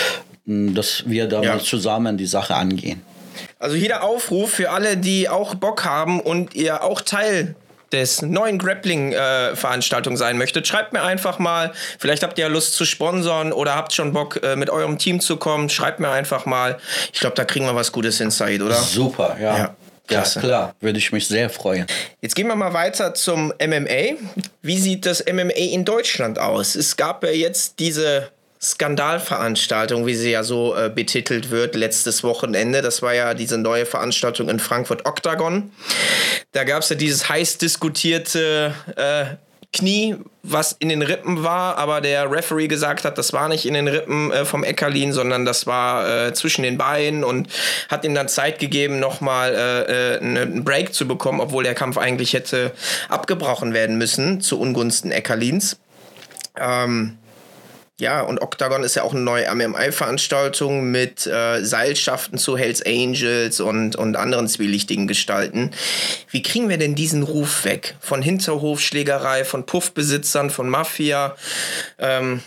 [0.47, 1.55] hm, dass wir da ja.
[1.55, 3.03] mal zusammen die Sache angehen.
[3.63, 7.55] Also hier der Aufruf für alle, die auch Bock haben und ihr auch Teil
[7.93, 11.73] des neuen Grappling-Veranstaltung äh, sein möchtet, schreibt mir einfach mal.
[12.01, 15.21] Vielleicht habt ihr ja Lust zu sponsern oder habt schon Bock, äh, mit eurem Team
[15.21, 15.69] zu kommen.
[15.69, 16.79] Schreibt mir einfach mal.
[17.13, 18.75] Ich glaube, da kriegen wir was Gutes hin, Said, oder?
[18.75, 19.57] Super, ja.
[19.57, 19.77] ja.
[20.09, 20.41] Klasse.
[20.41, 21.87] Ja, klar, würde ich mich sehr freuen.
[22.21, 24.19] Jetzt gehen wir mal weiter zum MMA.
[24.61, 26.75] Wie sieht das MMA in Deutschland aus?
[26.75, 28.33] Es gab ja jetzt diese
[28.63, 32.81] Skandalveranstaltung, wie sie ja so äh, betitelt wird, letztes Wochenende.
[32.81, 35.73] Das war ja diese neue Veranstaltung in Frankfurt Octagon.
[36.53, 39.37] Da gab es ja dieses heiß diskutierte äh,
[39.73, 43.75] Knie, was in den Rippen war, aber der Referee gesagt hat, das war nicht in
[43.75, 47.49] den Rippen äh, vom Eckerlin, sondern das war äh, zwischen den Beinen und
[47.89, 51.97] hat ihm dann Zeit gegeben, nochmal äh, äh einen Break zu bekommen, obwohl der Kampf
[51.97, 52.73] eigentlich hätte
[53.09, 55.79] abgebrochen werden müssen zu Ungunsten Eckerlins.
[56.61, 57.17] Ähm,
[58.03, 63.61] ja, und Octagon ist ja auch eine neue MMA-Veranstaltung mit äh, Seilschaften zu Hells Angels
[63.61, 65.71] und, und anderen zwielichtigen Gestalten.
[66.29, 67.95] Wie kriegen wir denn diesen Ruf weg?
[68.01, 71.37] Von Hinterhofschlägerei, von Puffbesitzern, von Mafia?
[72.01, 72.43] Ähm,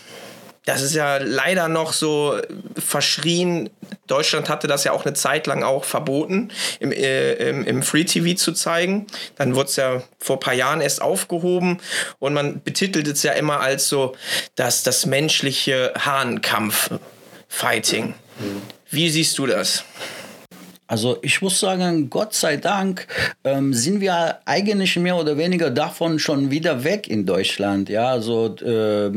[0.66, 2.38] das ist ja leider noch so
[2.76, 3.70] verschrien.
[4.08, 6.50] Deutschland hatte das ja auch eine Zeit lang auch verboten,
[6.80, 9.06] im, äh, im, im Free TV zu zeigen.
[9.36, 11.78] Dann wurde es ja vor ein paar Jahren erst aufgehoben
[12.18, 14.16] und man betitelt es ja immer als so
[14.56, 18.14] das, das menschliche Hahnkampf-Fighting.
[18.90, 19.84] Wie siehst du das?
[20.88, 23.06] Also ich muss sagen, Gott sei Dank
[23.44, 27.88] ähm, sind wir eigentlich mehr oder weniger davon schon wieder weg in Deutschland.
[27.88, 29.10] Ja, also äh,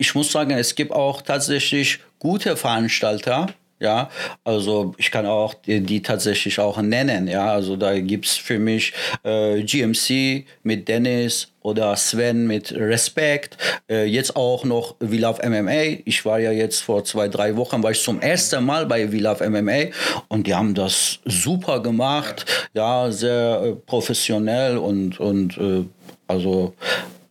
[0.00, 3.48] ich muss sagen, es gibt auch tatsächlich gute Veranstalter.
[3.80, 4.10] Ja,
[4.44, 7.28] also ich kann auch die, die tatsächlich auch nennen.
[7.28, 8.92] Ja, also da gibt es für mich
[9.24, 13.56] äh, GMC mit Dennis oder Sven mit Respekt.
[13.88, 16.02] Äh, jetzt auch noch We Love MMA.
[16.04, 19.18] Ich war ja jetzt vor zwei, drei Wochen, war ich zum ersten Mal bei We
[19.18, 19.94] Love MMA
[20.28, 22.44] und die haben das super gemacht.
[22.74, 25.84] Ja, sehr äh, professionell und, und äh,
[26.26, 26.74] also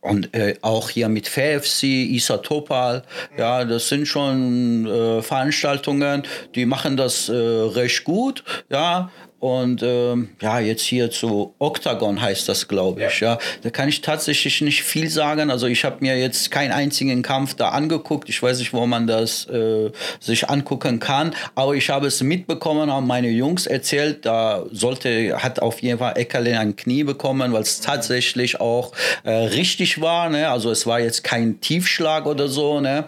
[0.00, 3.02] und äh, auch hier mit FFC, Isa Topal,
[3.36, 6.22] ja, das sind schon äh, Veranstaltungen,
[6.54, 9.10] die machen das äh, recht gut, ja,
[9.40, 13.20] und ähm, ja, jetzt hier zu Octagon heißt das, glaube ich.
[13.20, 13.32] Ja.
[13.32, 13.38] ja.
[13.62, 15.50] da kann ich tatsächlich nicht viel sagen.
[15.50, 18.28] Also ich habe mir jetzt keinen einzigen Kampf da angeguckt.
[18.28, 21.34] Ich weiß nicht, wo man das äh, sich angucken kann.
[21.54, 24.26] Aber ich habe es mitbekommen, haben meine Jungs erzählt.
[24.26, 28.92] Da sollte hat auf jeden Fall Eckerle ein Knie bekommen, weil es tatsächlich auch
[29.24, 30.28] äh, richtig war.
[30.28, 30.50] Ne?
[30.50, 32.80] Also es war jetzt kein Tiefschlag oder so.
[32.80, 33.04] Ne?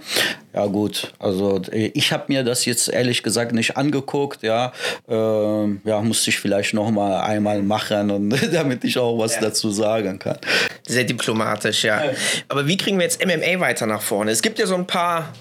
[0.55, 4.43] Ja gut, also ich habe mir das jetzt ehrlich gesagt nicht angeguckt.
[4.43, 4.73] Ja,
[5.09, 9.35] ähm, ja muss müsste ich vielleicht noch mal einmal machen, und, damit ich auch was
[9.35, 9.41] ja.
[9.41, 10.39] dazu sagen kann.
[10.87, 12.03] Sehr diplomatisch, ja.
[12.49, 14.31] Aber wie kriegen wir jetzt MMA weiter nach vorne?
[14.31, 15.33] Es gibt ja so ein paar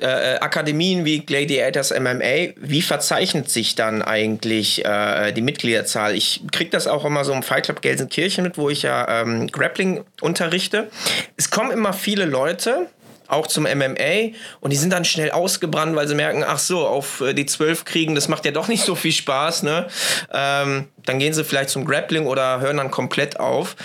[0.00, 6.14] äh, Akademien wie Gladiators MMA, wie verzeichnet sich dann eigentlich äh, die Mitgliederzahl?
[6.14, 9.48] Ich kriege das auch immer so im Fight Club Gelsenkirchen mit, wo ich ja ähm,
[9.48, 10.88] Grappling unterrichte.
[11.36, 12.86] Es kommen immer viele Leute,
[13.32, 17.20] auch zum MMA und die sind dann schnell ausgebrannt, weil sie merken, ach so, auf
[17.20, 19.88] äh, die zwölf kriegen, das macht ja doch nicht so viel Spaß, ne?
[20.32, 23.76] Ähm, dann gehen sie vielleicht zum Grappling oder hören dann komplett auf.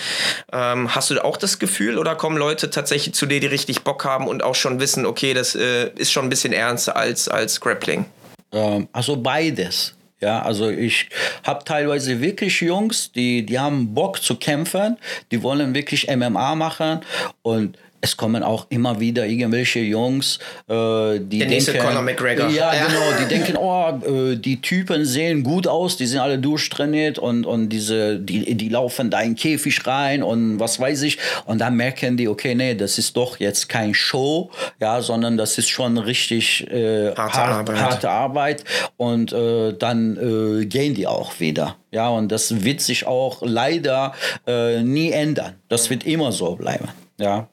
[0.52, 4.06] Ähm, hast du auch das Gefühl oder kommen Leute tatsächlich zu dir, die richtig Bock
[4.06, 7.60] haben und auch schon wissen, okay, das äh, ist schon ein bisschen ernster als, als
[7.62, 8.06] Grappling?
[8.52, 9.96] Ähm, also beides.
[10.22, 11.10] Ja, also ich
[11.44, 14.98] habe teilweise wirklich Jungs, die, die haben Bock zu kämpfen,
[15.32, 17.02] die wollen wirklich MMA machen
[17.42, 20.38] und es kommen auch immer wieder irgendwelche Jungs,
[20.70, 22.50] äh, die Der nächste denken, Conor McGregor.
[22.50, 26.38] Ja, ja, genau, die denken, oh, äh, die Typen sehen gut aus, die sind alle
[26.38, 31.02] durchtrainiert und, und diese, die, die laufen da in den Käfig rein und was weiß
[31.02, 31.18] ich.
[31.46, 35.58] Und dann merken die, okay, nee, das ist doch jetzt kein Show, ja, sondern das
[35.58, 37.82] ist schon richtig äh, harte, hart, Arbeit.
[37.82, 38.64] harte Arbeit.
[38.98, 40.18] Und äh, dann
[40.62, 41.76] äh, gehen die auch wieder.
[41.92, 44.14] Ja, und das wird sich auch leider
[44.46, 45.56] äh, nie ändern.
[45.70, 46.90] Das wird immer so bleiben.
[47.18, 47.48] Ja.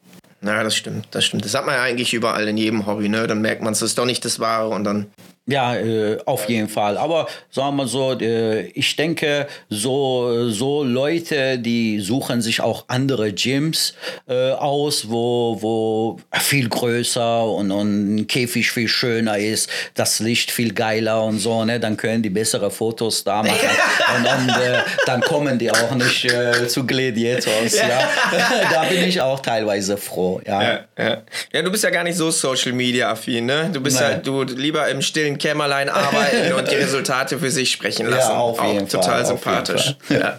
[0.44, 1.44] Na, das stimmt, das stimmt.
[1.44, 3.28] Das hat man ja eigentlich überall in jedem Hobby, ne?
[3.28, 5.06] Dann merkt man, es ist doch nicht das Wahre und dann
[5.46, 6.96] Ja, äh, auf jeden Fall.
[6.96, 13.32] Aber sagen wir so, äh, ich denke, so, so Leute, die suchen sich auch andere
[13.32, 13.94] Gyms
[14.28, 20.52] äh, aus, wo, wo viel größer und, und ein Käfig viel schöner ist, das Licht
[20.52, 21.80] viel geiler und so, ne?
[21.80, 23.58] Dann können die bessere Fotos da machen.
[24.16, 27.78] und dann, äh, dann kommen die auch nicht äh, zu Gladiators.
[27.78, 28.08] Ja.
[28.72, 30.40] da bin ich auch teilweise froh.
[30.46, 30.62] Ja.
[30.62, 31.22] Ja, ja.
[31.52, 33.70] ja, du bist ja gar nicht so Social Media affin, ne?
[33.72, 38.06] Du bist ja du lieber im stillen Kämmerlein arbeiten und die Resultate für sich sprechen
[38.10, 38.30] lassen.
[38.30, 39.96] Ja, auf jeden Auch total Fall, auf sympathisch.
[40.08, 40.36] Ja.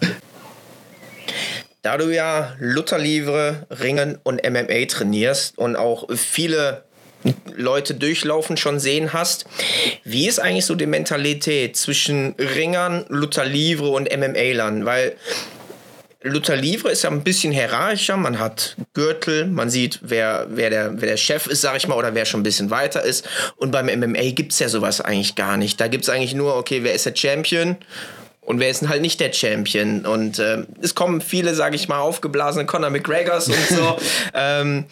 [1.82, 6.84] Da du ja Lutherlivre, Ringen und MMA trainierst und auch viele
[7.54, 9.46] Leute durchlaufen schon sehen hast,
[10.02, 14.84] wie ist eigentlich so die Mentalität zwischen Ringern, Lutherlivre und MMA-Lern?
[14.84, 15.16] Weil
[16.24, 18.16] Luther Livre ist ja ein bisschen hierarchischer.
[18.16, 21.96] Man hat Gürtel, man sieht, wer, wer, der, wer der Chef ist, sag ich mal,
[21.96, 23.28] oder wer schon ein bisschen weiter ist.
[23.56, 25.78] Und beim MMA gibt's ja sowas eigentlich gar nicht.
[25.80, 27.76] Da gibt's eigentlich nur, okay, wer ist der Champion?
[28.40, 30.06] Und wer ist denn halt nicht der Champion?
[30.06, 33.96] Und äh, es kommen viele, sage ich mal, aufgeblasene Conor McGregors und so.
[34.34, 34.84] ähm,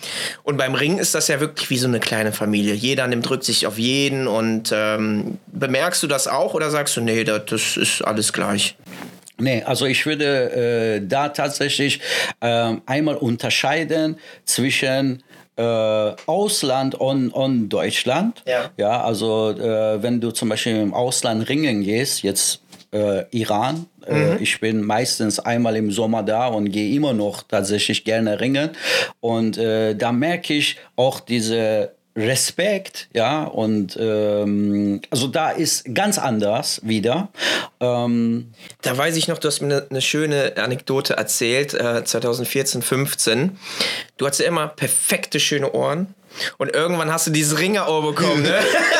[0.42, 2.74] und beim Ring ist das ja wirklich wie so eine kleine Familie.
[2.74, 4.26] Jeder nimmt Rücksicht auf jeden.
[4.26, 8.76] Und ähm, bemerkst du das auch oder sagst du, nee, das ist alles gleich?
[9.38, 12.00] Nee, also ich würde äh, da tatsächlich
[12.40, 15.22] äh, einmal unterscheiden zwischen
[15.56, 18.42] äh, Ausland und, und Deutschland.
[18.46, 18.70] Ja.
[18.76, 22.62] ja also äh, wenn du zum Beispiel im Ausland ringen gehst, jetzt
[22.92, 23.86] äh, Iran.
[24.06, 28.70] Äh, ich bin meistens einmal im Sommer da und gehe immer noch tatsächlich gerne ringen.
[29.20, 36.18] Und äh, da merke ich auch diese Respekt, ja, und ähm, also da ist ganz
[36.18, 37.28] anders wieder.
[37.80, 38.52] Ähm,
[38.82, 43.58] Da weiß ich noch, du hast mir eine, eine schöne Anekdote erzählt, äh, 2014, 15.
[44.18, 46.14] Du hattest ja immer perfekte, schöne Ohren.
[46.58, 48.58] Und irgendwann hast du dieses Ringerohr bekommen, ne?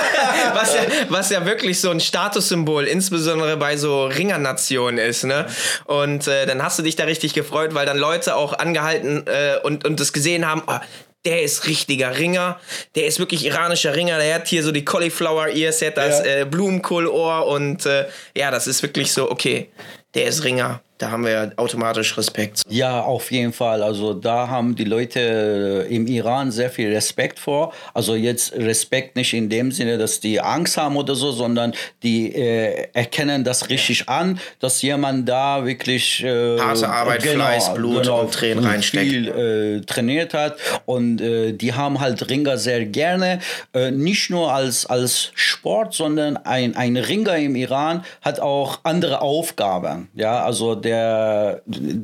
[0.55, 5.47] was, ja, was ja wirklich so ein Statussymbol, insbesondere bei so Ringernationen ist, ne?
[5.85, 9.57] Und äh, dann hast du dich da richtig gefreut, weil dann Leute auch angehalten äh,
[9.63, 10.79] und, und das gesehen haben, oh,
[11.25, 12.61] der ist richtiger Ringer,
[12.95, 16.19] der ist wirklich iranischer Ringer, der hat hier so die Cauliflower Ears, der hat das
[16.19, 16.41] Ja.
[16.41, 18.07] äh, Blumenkohlohr und äh,
[18.37, 19.69] ja, das ist wirklich so, okay,
[20.15, 22.63] der ist Ringer, da haben wir automatisch Respekt.
[22.69, 23.83] Ja, auf jeden Fall.
[23.83, 27.73] Also da haben die Leute äh, im Iran sehr viel Respekt vor.
[27.93, 31.75] Also jetzt Respekt nicht in dem Sinne, dass die Angst haben oder so, sondern
[32.05, 38.07] die äh, erkennen das richtig an, dass jemand da wirklich äh, Harte Arbeit, Fleiß, Blut
[38.07, 39.11] und Tränen reinsteckt.
[39.11, 43.41] Viel äh, trainiert hat und äh, die haben halt Ringer sehr gerne,
[43.75, 49.21] äh, nicht nur als, als Sport, sondern ein, ein Ringer im Iran hat auch andere
[49.21, 50.09] Aufgaben.
[50.15, 50.92] Ja, also der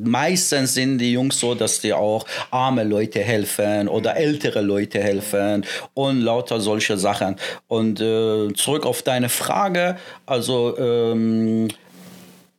[0.05, 5.65] meistens sind die Jungs so, dass die auch arme Leute helfen oder ältere Leute helfen
[5.95, 7.37] und lauter solche Sachen.
[7.67, 11.69] Und äh, zurück auf deine Frage, also ähm,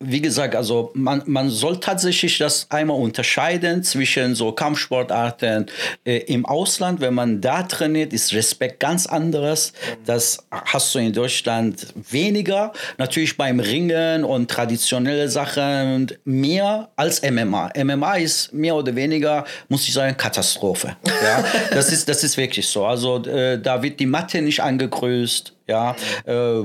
[0.02, 5.66] wie gesagt, also man, man soll tatsächlich das einmal unterscheiden zwischen so Kampfsportarten
[6.06, 7.02] äh, im Ausland.
[7.02, 9.74] Wenn man da trainiert, ist Respekt ganz anderes.
[10.06, 12.72] Das hast du in Deutschland weniger.
[12.98, 17.72] Natürlich beim Ringen und traditionelle Sachen mehr als MMA.
[17.76, 20.96] MMA ist mehr oder weniger, muss ich sagen, Katastrophe.
[21.06, 22.86] Ja, das ist, das ist wirklich so.
[22.86, 25.54] Also äh, da wird die Matte nicht angegrüßt.
[25.68, 25.96] Ja,
[26.26, 26.64] äh,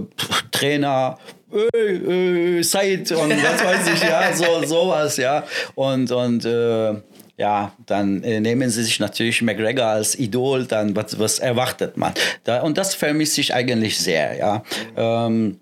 [0.50, 1.18] Trainer
[1.54, 5.44] äh, äh, Said und was weiß ich, ja, so sowas, ja.
[5.74, 6.94] Und, und äh,
[7.36, 12.12] ja, dann äh, nehmen sie sich natürlich McGregor als Idol, dann was, was erwartet man?
[12.44, 14.62] Da, und das vermisse ich eigentlich sehr, ja.
[14.96, 15.58] Ähm,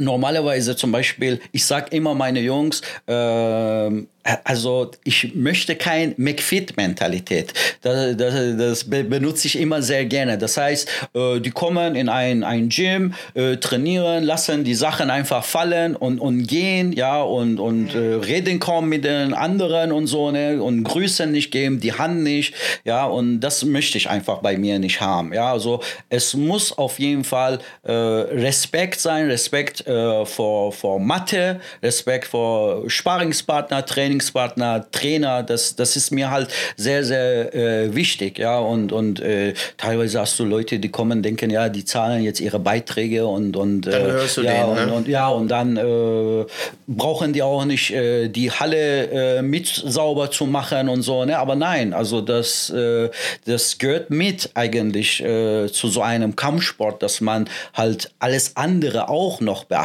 [0.00, 4.08] normalerweise zum Beispiel, ich sag immer meine Jungs, ähm,
[4.44, 7.54] also ich möchte kein McFit-Mentalität.
[7.80, 10.36] Das, das, das be- benutze ich immer sehr gerne.
[10.36, 15.42] Das heißt, äh, die kommen in ein, ein Gym, äh, trainieren, lassen die Sachen einfach
[15.42, 20.30] fallen und, und gehen, ja, und, und äh, reden kaum mit den anderen und so,
[20.30, 24.58] ne, und grüßen nicht, geben die Hand nicht, ja, und das möchte ich einfach bei
[24.58, 25.80] mir nicht haben, ja, also
[26.10, 32.88] es muss auf jeden Fall äh, Respekt sein, Respekt äh, vor, vor Mathe, Respekt vor
[32.88, 39.20] Sparingspartner, Trainingspartner, Trainer, das, das ist mir halt sehr, sehr äh, wichtig, ja, und, und
[39.20, 43.56] äh, teilweise hast du Leute, die kommen, denken, ja, die zahlen jetzt ihre Beiträge und,
[43.56, 44.82] und Dann hörst du ja, den, ne?
[44.82, 46.44] und, und ja, und dann äh,
[46.86, 51.38] brauchen die auch nicht äh, die Halle äh, mit sauber zu machen und so, ne?
[51.38, 53.10] Aber nein, also das, äh,
[53.46, 59.40] das gehört mit eigentlich äh, zu so einem Kampfsport, dass man halt alles andere auch
[59.40, 59.79] noch beachtet,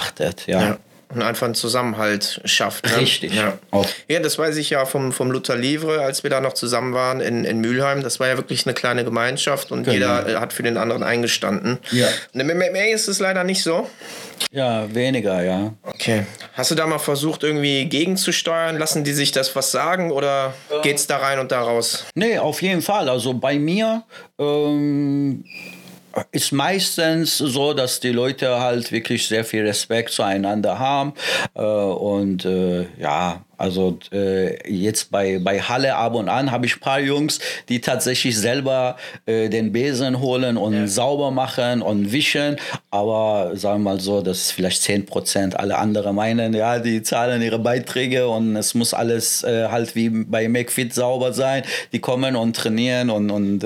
[0.47, 0.61] ja.
[0.61, 0.77] Ja.
[1.13, 2.85] und einfach einen Zusammenhalt schafft.
[2.85, 2.97] Ne?
[2.97, 3.33] Richtig.
[3.33, 3.57] Ja.
[3.71, 3.87] Auch.
[4.07, 7.21] ja, das weiß ich ja vom, vom Luther Livre, als wir da noch zusammen waren
[7.21, 8.01] in, in Mülheim.
[8.03, 9.93] Das war ja wirklich eine kleine Gemeinschaft und Genau.
[9.93, 11.77] jeder hat für den anderen eingestanden.
[11.91, 12.07] Ja.
[12.33, 13.87] Und im MMA ist es leider nicht so.
[14.51, 15.73] Ja, weniger, ja.
[15.83, 16.25] Okay.
[16.53, 18.77] Hast du da mal versucht, irgendwie gegenzusteuern?
[18.77, 22.05] Lassen die sich das was sagen oder geht's da rein und da raus?
[22.15, 23.07] Nee, auf jeden Fall.
[23.07, 24.03] Also bei mir
[24.37, 25.45] ähm,
[26.31, 31.13] ist meistens so, dass die Leute halt wirklich sehr viel Respekt zueinander haben.
[31.55, 36.75] Äh, und äh, ja, also äh, jetzt bei, bei Halle ab und an habe ich
[36.75, 37.39] ein paar Jungs,
[37.69, 42.57] die tatsächlich selber äh, den Besen holen und sauber machen und wischen.
[42.91, 45.57] Aber sagen wir mal so, dass ist vielleicht 10 Prozent.
[45.57, 50.09] Alle anderen meinen, ja, die zahlen ihre Beiträge und es muss alles äh, halt wie
[50.09, 51.63] bei McFit sauber sein.
[51.93, 53.63] Die kommen und trainieren und, und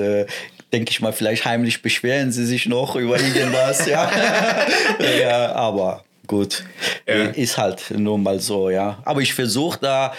[0.72, 4.10] denke ich mal, vielleicht heimlich beschweren sie sich noch über irgendwas, ja.
[5.20, 6.64] ja, aber gut,
[7.06, 7.24] Ja.
[7.26, 8.98] ist halt nun mal so, ja.
[9.04, 10.12] Aber ich versuche da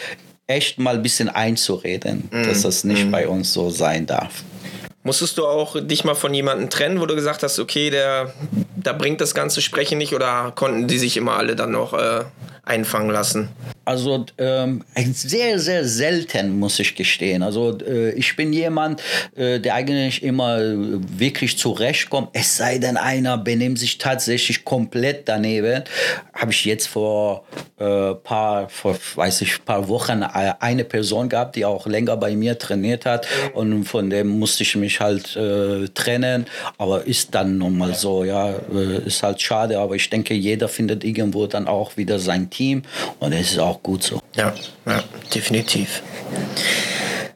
[0.47, 4.43] echt mal ein bisschen einzureden, dass das nicht bei uns so sein darf.
[5.04, 8.34] Musstest du auch dich mal von jemandem trennen, wo du gesagt hast, okay, der,
[8.76, 12.24] da bringt das ganze Sprechen nicht oder konnten die sich immer alle dann noch äh,
[12.64, 13.49] einfangen lassen?
[13.84, 17.41] Also ähm, sehr, sehr selten, muss ich gestehen.
[17.41, 19.01] Also äh, ich bin jemand,
[19.36, 20.75] äh, der eigentlich immer äh,
[21.17, 22.29] wirklich zurechtkommt.
[22.34, 25.84] Es sei denn, einer benimmt sich tatsächlich komplett daneben.
[26.34, 27.43] Habe ich jetzt vor
[27.79, 32.36] äh, paar, vor, weiß ich, paar Wochen äh, eine Person gehabt, die auch länger bei
[32.36, 36.45] mir trainiert hat und von dem musste ich mich halt äh, trennen.
[36.77, 38.51] Aber ist dann nun mal so, ja,
[39.05, 39.79] ist halt schade.
[39.79, 42.84] Aber ich denke, jeder findet irgendwo dann auch wieder sein Team
[43.19, 44.22] und es ist auch gut so.
[44.36, 44.53] Ja,
[44.86, 45.03] ja,
[45.34, 46.01] definitiv.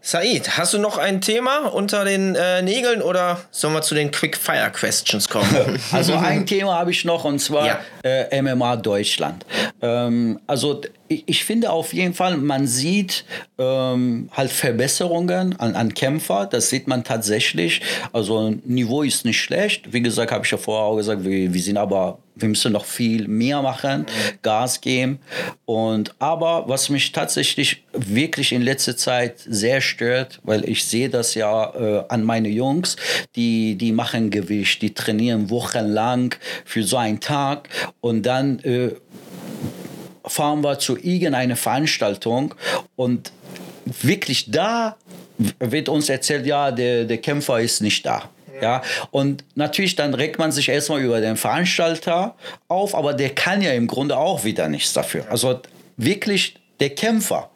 [0.01, 4.11] Said, hast du noch ein Thema unter den äh, Nägeln oder sollen wir zu den
[4.11, 5.79] Quick Fire Questions kommen?
[5.91, 7.79] Also ein Thema habe ich noch und zwar Ja.
[8.05, 9.45] Äh, MMA Deutschland.
[9.81, 13.25] Ähm, also ich, ich finde auf jeden Fall, man sieht
[13.57, 16.45] ähm, halt Verbesserungen an, an Kämpfer.
[16.45, 17.81] Das sieht man tatsächlich.
[18.13, 19.91] Also Niveau ist nicht schlecht.
[19.91, 22.85] Wie gesagt, habe ich ja vorher auch gesagt, wir, wir sind aber wir müssen noch
[22.85, 24.05] viel mehr machen,
[24.41, 25.19] Gas geben.
[25.65, 31.33] Und aber was mich tatsächlich wirklich in letzter Zeit sehr stört, weil ich sehe das
[31.35, 32.97] ja äh, an meine Jungs,
[33.35, 36.35] die die machen Gewicht, die trainieren wochenlang
[36.65, 37.69] für so einen Tag
[38.01, 38.91] und dann äh,
[40.25, 42.55] fahren wir zu irgendeiner Veranstaltung
[42.95, 43.31] und
[43.85, 44.95] wirklich da
[45.59, 48.29] wird uns erzählt, ja, der, der Kämpfer ist nicht da.
[48.61, 48.81] Ja,
[49.11, 52.35] und natürlich dann regt man sich erstmal über den Veranstalter
[52.69, 55.25] auf, aber der kann ja im Grunde auch wieder nichts dafür.
[55.29, 55.59] Also
[55.97, 57.49] wirklich der Kämpfer,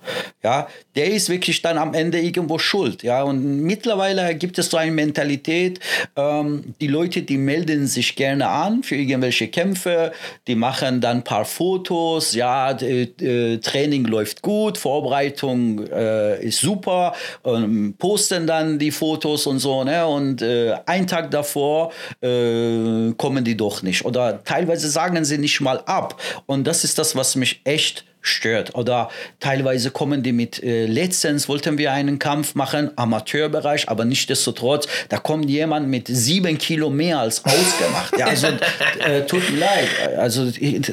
[0.43, 3.23] ja, der ist wirklich dann am Ende irgendwo schuld, ja.
[3.23, 5.79] Und mittlerweile gibt es so eine Mentalität,
[6.15, 10.11] ähm, die Leute, die melden sich gerne an für irgendwelche Kämpfe,
[10.47, 17.13] die machen dann ein paar Fotos, ja, äh, Training läuft gut, Vorbereitung äh, ist super,
[17.45, 20.05] ähm, posten dann die Fotos und so, ne?
[20.07, 21.91] Und äh, einen Tag davor
[22.21, 24.05] äh, kommen die doch nicht.
[24.05, 26.19] Oder teilweise sagen sie nicht mal ab.
[26.45, 28.75] Und das ist das, was mich echt stört.
[28.75, 29.09] Oder
[29.39, 35.17] teilweise kommen die mit, äh, letztens wollten wir einen Kampf machen, Amateurbereich, aber nichtsdestotrotz, da
[35.17, 38.17] kommt jemand mit sieben Kilo mehr als ausgemacht.
[38.17, 38.47] ja, also
[38.99, 39.87] äh, tut mir leid.
[40.17, 40.49] Also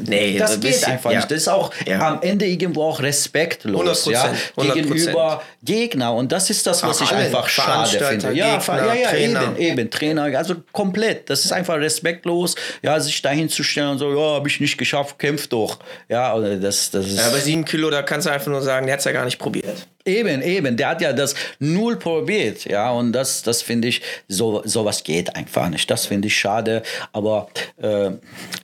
[0.07, 1.19] Nee, das ein geht bisschen, einfach ja.
[1.19, 1.31] nicht.
[1.31, 2.09] Das ist auch Ja.
[2.09, 4.73] am Ende irgendwo auch respektlos 100%, ja, 100%.
[4.75, 6.15] gegenüber Gegner.
[6.15, 8.33] Und das ist das, was Auch ich einfach schade finde.
[8.33, 9.43] Ja, Gegner, ja, ja, Trainer.
[9.59, 11.29] eben, eben, Trainer, also komplett.
[11.31, 14.79] Das ist einfach respektlos, ja, sich dahin zu stellen und so, ja, habe ich nicht
[14.79, 15.79] geschafft, kämpf doch.
[16.09, 18.87] Ja, oder das, das ist ja, bei sieben Kilo, da kannst du einfach nur sagen,
[18.87, 19.87] der hat es ja gar nicht probiert.
[20.05, 20.77] eben, eben.
[20.77, 25.35] Der hat ja das null probiert, ja, und das, das finde ich, so sowas geht
[25.37, 25.91] einfach nicht.
[25.91, 27.49] Das finde ich schade, aber
[27.81, 28.11] äh,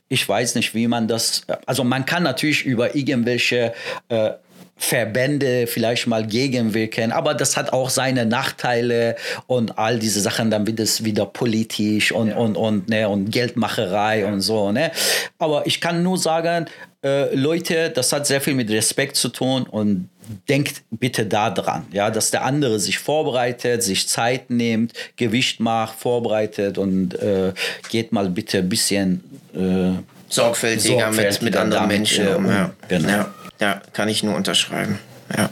[0.07, 1.43] ich weiß nicht, wie man das.
[1.65, 3.73] Also man kann natürlich über irgendwelche
[4.09, 4.31] äh,
[4.75, 9.15] Verbände vielleicht mal gegenwirken, aber das hat auch seine Nachteile
[9.47, 14.25] und all diese Sachen, dann wird es wieder politisch und, und, und, ne, und Geldmacherei
[14.25, 14.71] und so.
[14.71, 14.91] Ne?
[15.37, 16.65] Aber ich kann nur sagen,
[17.03, 20.09] äh, Leute, das hat sehr viel mit Respekt zu tun und
[20.47, 25.99] denkt bitte da dran, ja, dass der andere sich vorbereitet, sich Zeit nimmt, Gewicht macht,
[25.99, 27.53] vorbereitet und äh,
[27.89, 29.23] geht mal bitte ein bisschen
[29.53, 29.99] äh,
[30.29, 32.47] Sorgfältiger, mit, mit Sorgfältiger anderen damit, Menschen äh, um.
[32.47, 32.71] Ja.
[32.87, 33.09] genau.
[33.09, 33.33] Ja.
[33.59, 34.97] ja, kann ich nur unterschreiben.
[35.35, 35.49] Ja,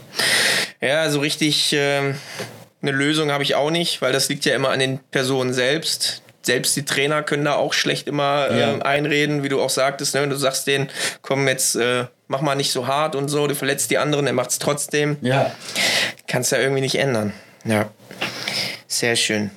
[0.80, 2.16] ja so richtig ähm,
[2.82, 6.22] eine Lösung habe ich auch nicht, weil das liegt ja immer an den Personen selbst.
[6.44, 8.72] Selbst die Trainer können da auch schlecht immer Ja.
[8.74, 10.16] ähm, einreden, wie du auch sagtest.
[10.16, 10.28] Ne?
[10.28, 10.89] Du sagst denen,
[11.22, 14.34] komm jetzt, äh, mach mal nicht so hart und so, du verletzt die anderen, er
[14.34, 15.18] macht es trotzdem.
[15.22, 15.52] ja.
[16.28, 17.34] Kannst ja irgendwie nicht ändern.
[17.66, 17.89] Ja.
[18.88, 19.52] Sehr schön.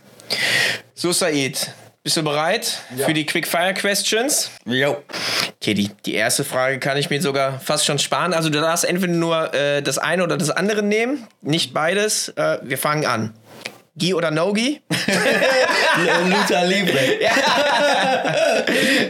[0.95, 1.71] So, Said,
[2.03, 4.51] bist du bereit für die Quick Fire Questions?
[4.67, 5.03] Jo.
[5.63, 8.35] Okay, die, die erste Frage kann ich mir sogar fast schon sparen.
[8.35, 12.29] Also du darfst entweder nur äh, das eine oder das andere nehmen, nicht beides.
[12.31, 13.33] Äh, wir fangen an.
[13.97, 14.81] Gi oder No-Gi?
[16.29, 17.21] Luther Libre.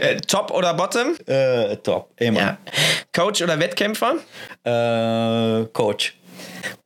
[0.01, 1.15] Äh, top oder Bottom?
[1.25, 2.39] Äh, top, immer.
[2.39, 2.57] Ja.
[3.15, 4.15] Coach oder Wettkämpfer?
[4.63, 6.13] Äh, Coach.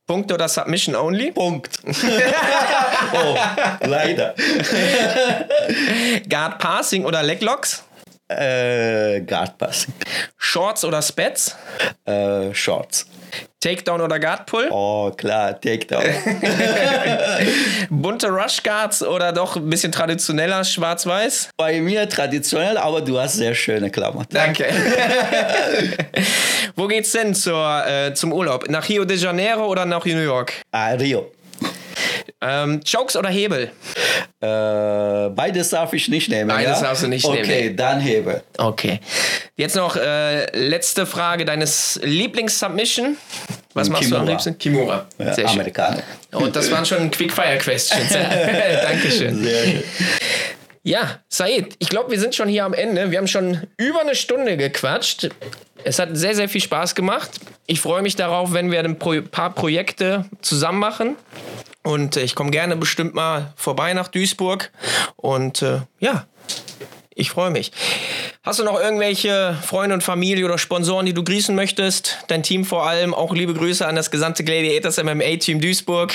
[0.06, 1.30] Punkt oder Submission Only?
[1.30, 1.78] Punkt.
[1.84, 3.36] oh,
[3.86, 4.34] leider.
[6.28, 7.84] Guard Passing oder Leglocks?
[8.30, 9.92] Äh, Guard Passing.
[10.36, 11.56] Shorts oder Spets?
[12.04, 13.06] Äh, Shorts.
[13.58, 14.68] Takedown oder Guard Pull?
[14.70, 16.02] Oh, klar, Takedown.
[17.90, 21.50] Bunte Rush Guards oder doch ein bisschen traditioneller Schwarz-Weiß?
[21.56, 24.32] Bei mir traditionell, aber du hast sehr schöne Klamotten.
[24.32, 24.64] Danke.
[26.76, 28.68] Wo geht's denn zur, äh, zum Urlaub?
[28.70, 30.54] Nach Rio de Janeiro oder nach New York?
[30.70, 31.30] Ah, Rio.
[32.40, 33.70] Ähm, Chokes oder Hebel?
[34.40, 36.48] Äh, beides darf ich nicht nehmen.
[36.48, 36.86] Beides ja?
[36.86, 37.50] darfst du nicht okay, nehmen.
[37.50, 38.42] Okay, dann Hebel.
[38.58, 39.00] Okay.
[39.56, 43.16] Jetzt noch äh, letzte Frage deines Lieblings-Submission.
[43.74, 44.32] Was machst du am Kimura.
[44.32, 44.58] liebsten?
[44.58, 45.06] Kimura.
[45.18, 45.58] Ja, Sehr schön.
[45.58, 46.02] Amerikaner.
[46.32, 48.08] Und das waren schon Quick-Fire-Questions.
[48.82, 49.42] Dankeschön.
[49.42, 49.82] Sehr schön.
[50.82, 53.10] Ja, Said, ich glaube, wir sind schon hier am Ende.
[53.10, 55.28] Wir haben schon über eine Stunde gequatscht.
[55.84, 57.30] Es hat sehr, sehr viel Spaß gemacht.
[57.66, 61.16] Ich freue mich darauf, wenn wir ein paar Projekte zusammen machen.
[61.82, 64.70] Und äh, ich komme gerne bestimmt mal vorbei nach Duisburg.
[65.16, 66.26] Und äh, ja,
[67.14, 67.72] ich freue mich.
[68.42, 72.18] Hast du noch irgendwelche Freunde und Familie oder Sponsoren, die du grüßen möchtest?
[72.28, 73.12] Dein Team vor allem.
[73.12, 76.12] Auch liebe Grüße an das gesamte Gladiators MMA Team Duisburg.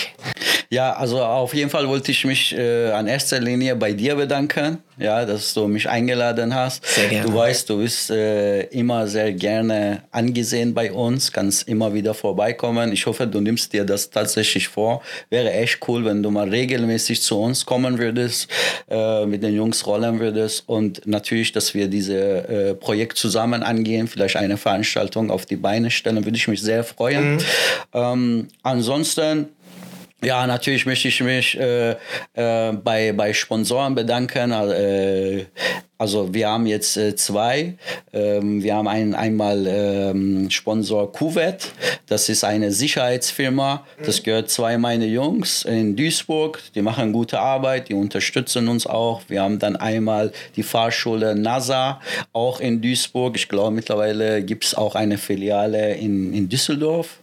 [0.69, 4.79] Ja, also auf jeden Fall wollte ich mich äh, an erster Linie bei dir bedanken,
[4.97, 6.85] ja, dass du mich eingeladen hast.
[6.85, 7.27] Sehr gerne.
[7.27, 12.91] Du weißt, du bist äh, immer sehr gerne angesehen bei uns, kannst immer wieder vorbeikommen.
[12.91, 15.01] Ich hoffe, du nimmst dir das tatsächlich vor.
[15.29, 18.47] Wäre echt cool, wenn du mal regelmäßig zu uns kommen würdest,
[18.89, 24.07] äh, mit den Jungs rollen würdest und natürlich, dass wir diese äh, Projekt zusammen angehen,
[24.07, 27.39] vielleicht eine Veranstaltung auf die Beine stellen, würde ich mich sehr freuen.
[27.93, 29.49] Ähm, ansonsten
[30.23, 31.91] ja, natürlich möchte ich mich äh,
[32.33, 34.51] äh, bei, bei Sponsoren bedanken.
[34.51, 35.45] Äh,
[35.97, 37.75] also wir haben jetzt äh, zwei.
[38.11, 41.71] Ähm, wir haben ein, einmal ähm, Sponsor Kuwait.
[42.07, 43.85] Das ist eine Sicherheitsfirma.
[44.05, 46.61] Das gehört zwei meine Jungs in Duisburg.
[46.75, 49.21] Die machen gute Arbeit, die unterstützen uns auch.
[49.29, 52.01] Wir haben dann einmal die Fahrschule NASA,
[52.33, 53.37] auch in Duisburg.
[53.37, 57.19] Ich glaube, mittlerweile gibt es auch eine Filiale in, in Düsseldorf.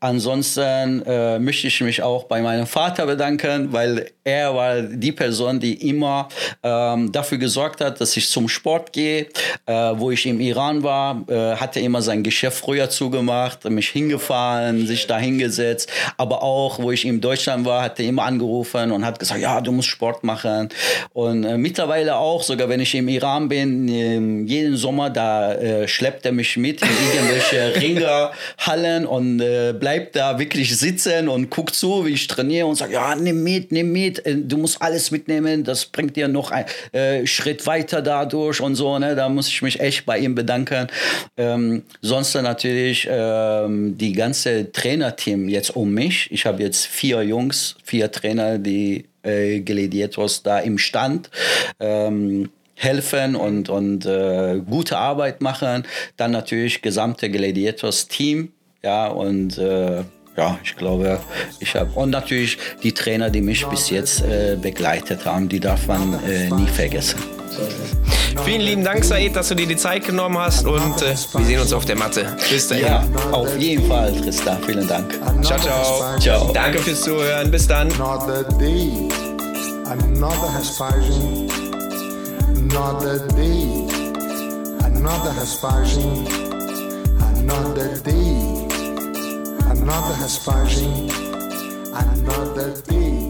[0.00, 5.58] Ansonsten äh, möchte ich mich auch bei meinem Vater bedanken, weil er war die Person,
[5.58, 6.28] die immer
[6.62, 9.26] ähm, dafür gesorgt hat, dass ich zum Sport gehe.
[9.66, 13.88] Äh, wo ich im Iran war, äh, hat er immer sein Geschäft früher zugemacht, mich
[13.88, 15.90] hingefahren, sich da hingesetzt.
[16.16, 19.60] Aber auch, wo ich in Deutschland war, hat er immer angerufen und hat gesagt, ja,
[19.60, 20.68] du musst Sport machen.
[21.12, 25.88] Und äh, mittlerweile auch, sogar wenn ich im Iran bin, ähm, jeden Sommer, da äh,
[25.88, 31.74] schleppt er mich mit in irgendwelche Ringerhallen und äh, bleibt da wirklich sitzen und guckt
[31.74, 35.10] zu, wie ich trainiere und sagt, ja, nimm mit, nimm mit, äh, du musst alles
[35.10, 39.14] mitnehmen, das bringt dir noch einen Schritt weiter dadurch und so, ne?
[39.14, 40.88] da muss ich mich echt bei ihm bedanken.
[41.36, 46.30] Ähm, sonst natürlich ähm, die ganze Trainerteam jetzt um mich.
[46.30, 51.30] Ich habe jetzt vier Jungs, vier Trainer, die äh, Gladiators da im Stand.
[51.78, 55.84] Ähm, helfen und, und äh, gute Arbeit machen.
[56.16, 58.52] Dann natürlich gesamte Gladiators-Team.
[58.82, 60.02] Ja, und äh,
[60.36, 61.20] ja, ich glaube,
[61.58, 61.90] ich habe.
[61.94, 66.48] Und natürlich die Trainer, die mich bis jetzt äh, begleitet haben, die darf man äh,
[66.50, 67.39] nie vergessen.
[68.44, 71.60] Vielen lieben Dank, Said, dass du dir die Zeit genommen hast und äh, wir sehen
[71.60, 72.36] uns auf der Matte.
[72.50, 72.86] Bis dahin.
[72.86, 74.58] Ja, auf jeden Fall, Trista.
[74.64, 75.18] Vielen Dank.
[75.42, 76.18] Ciao, ciao.
[76.18, 76.52] Ciao.
[76.52, 77.50] Danke fürs Zuhören.
[77.50, 77.90] Bis dann.
[77.92, 79.08] Another day,
[79.86, 81.48] another aspersion,
[82.56, 83.86] another day,
[84.84, 86.26] another aspersion,
[87.36, 88.68] another day,
[89.70, 91.10] another aspersion,
[91.92, 93.29] another day.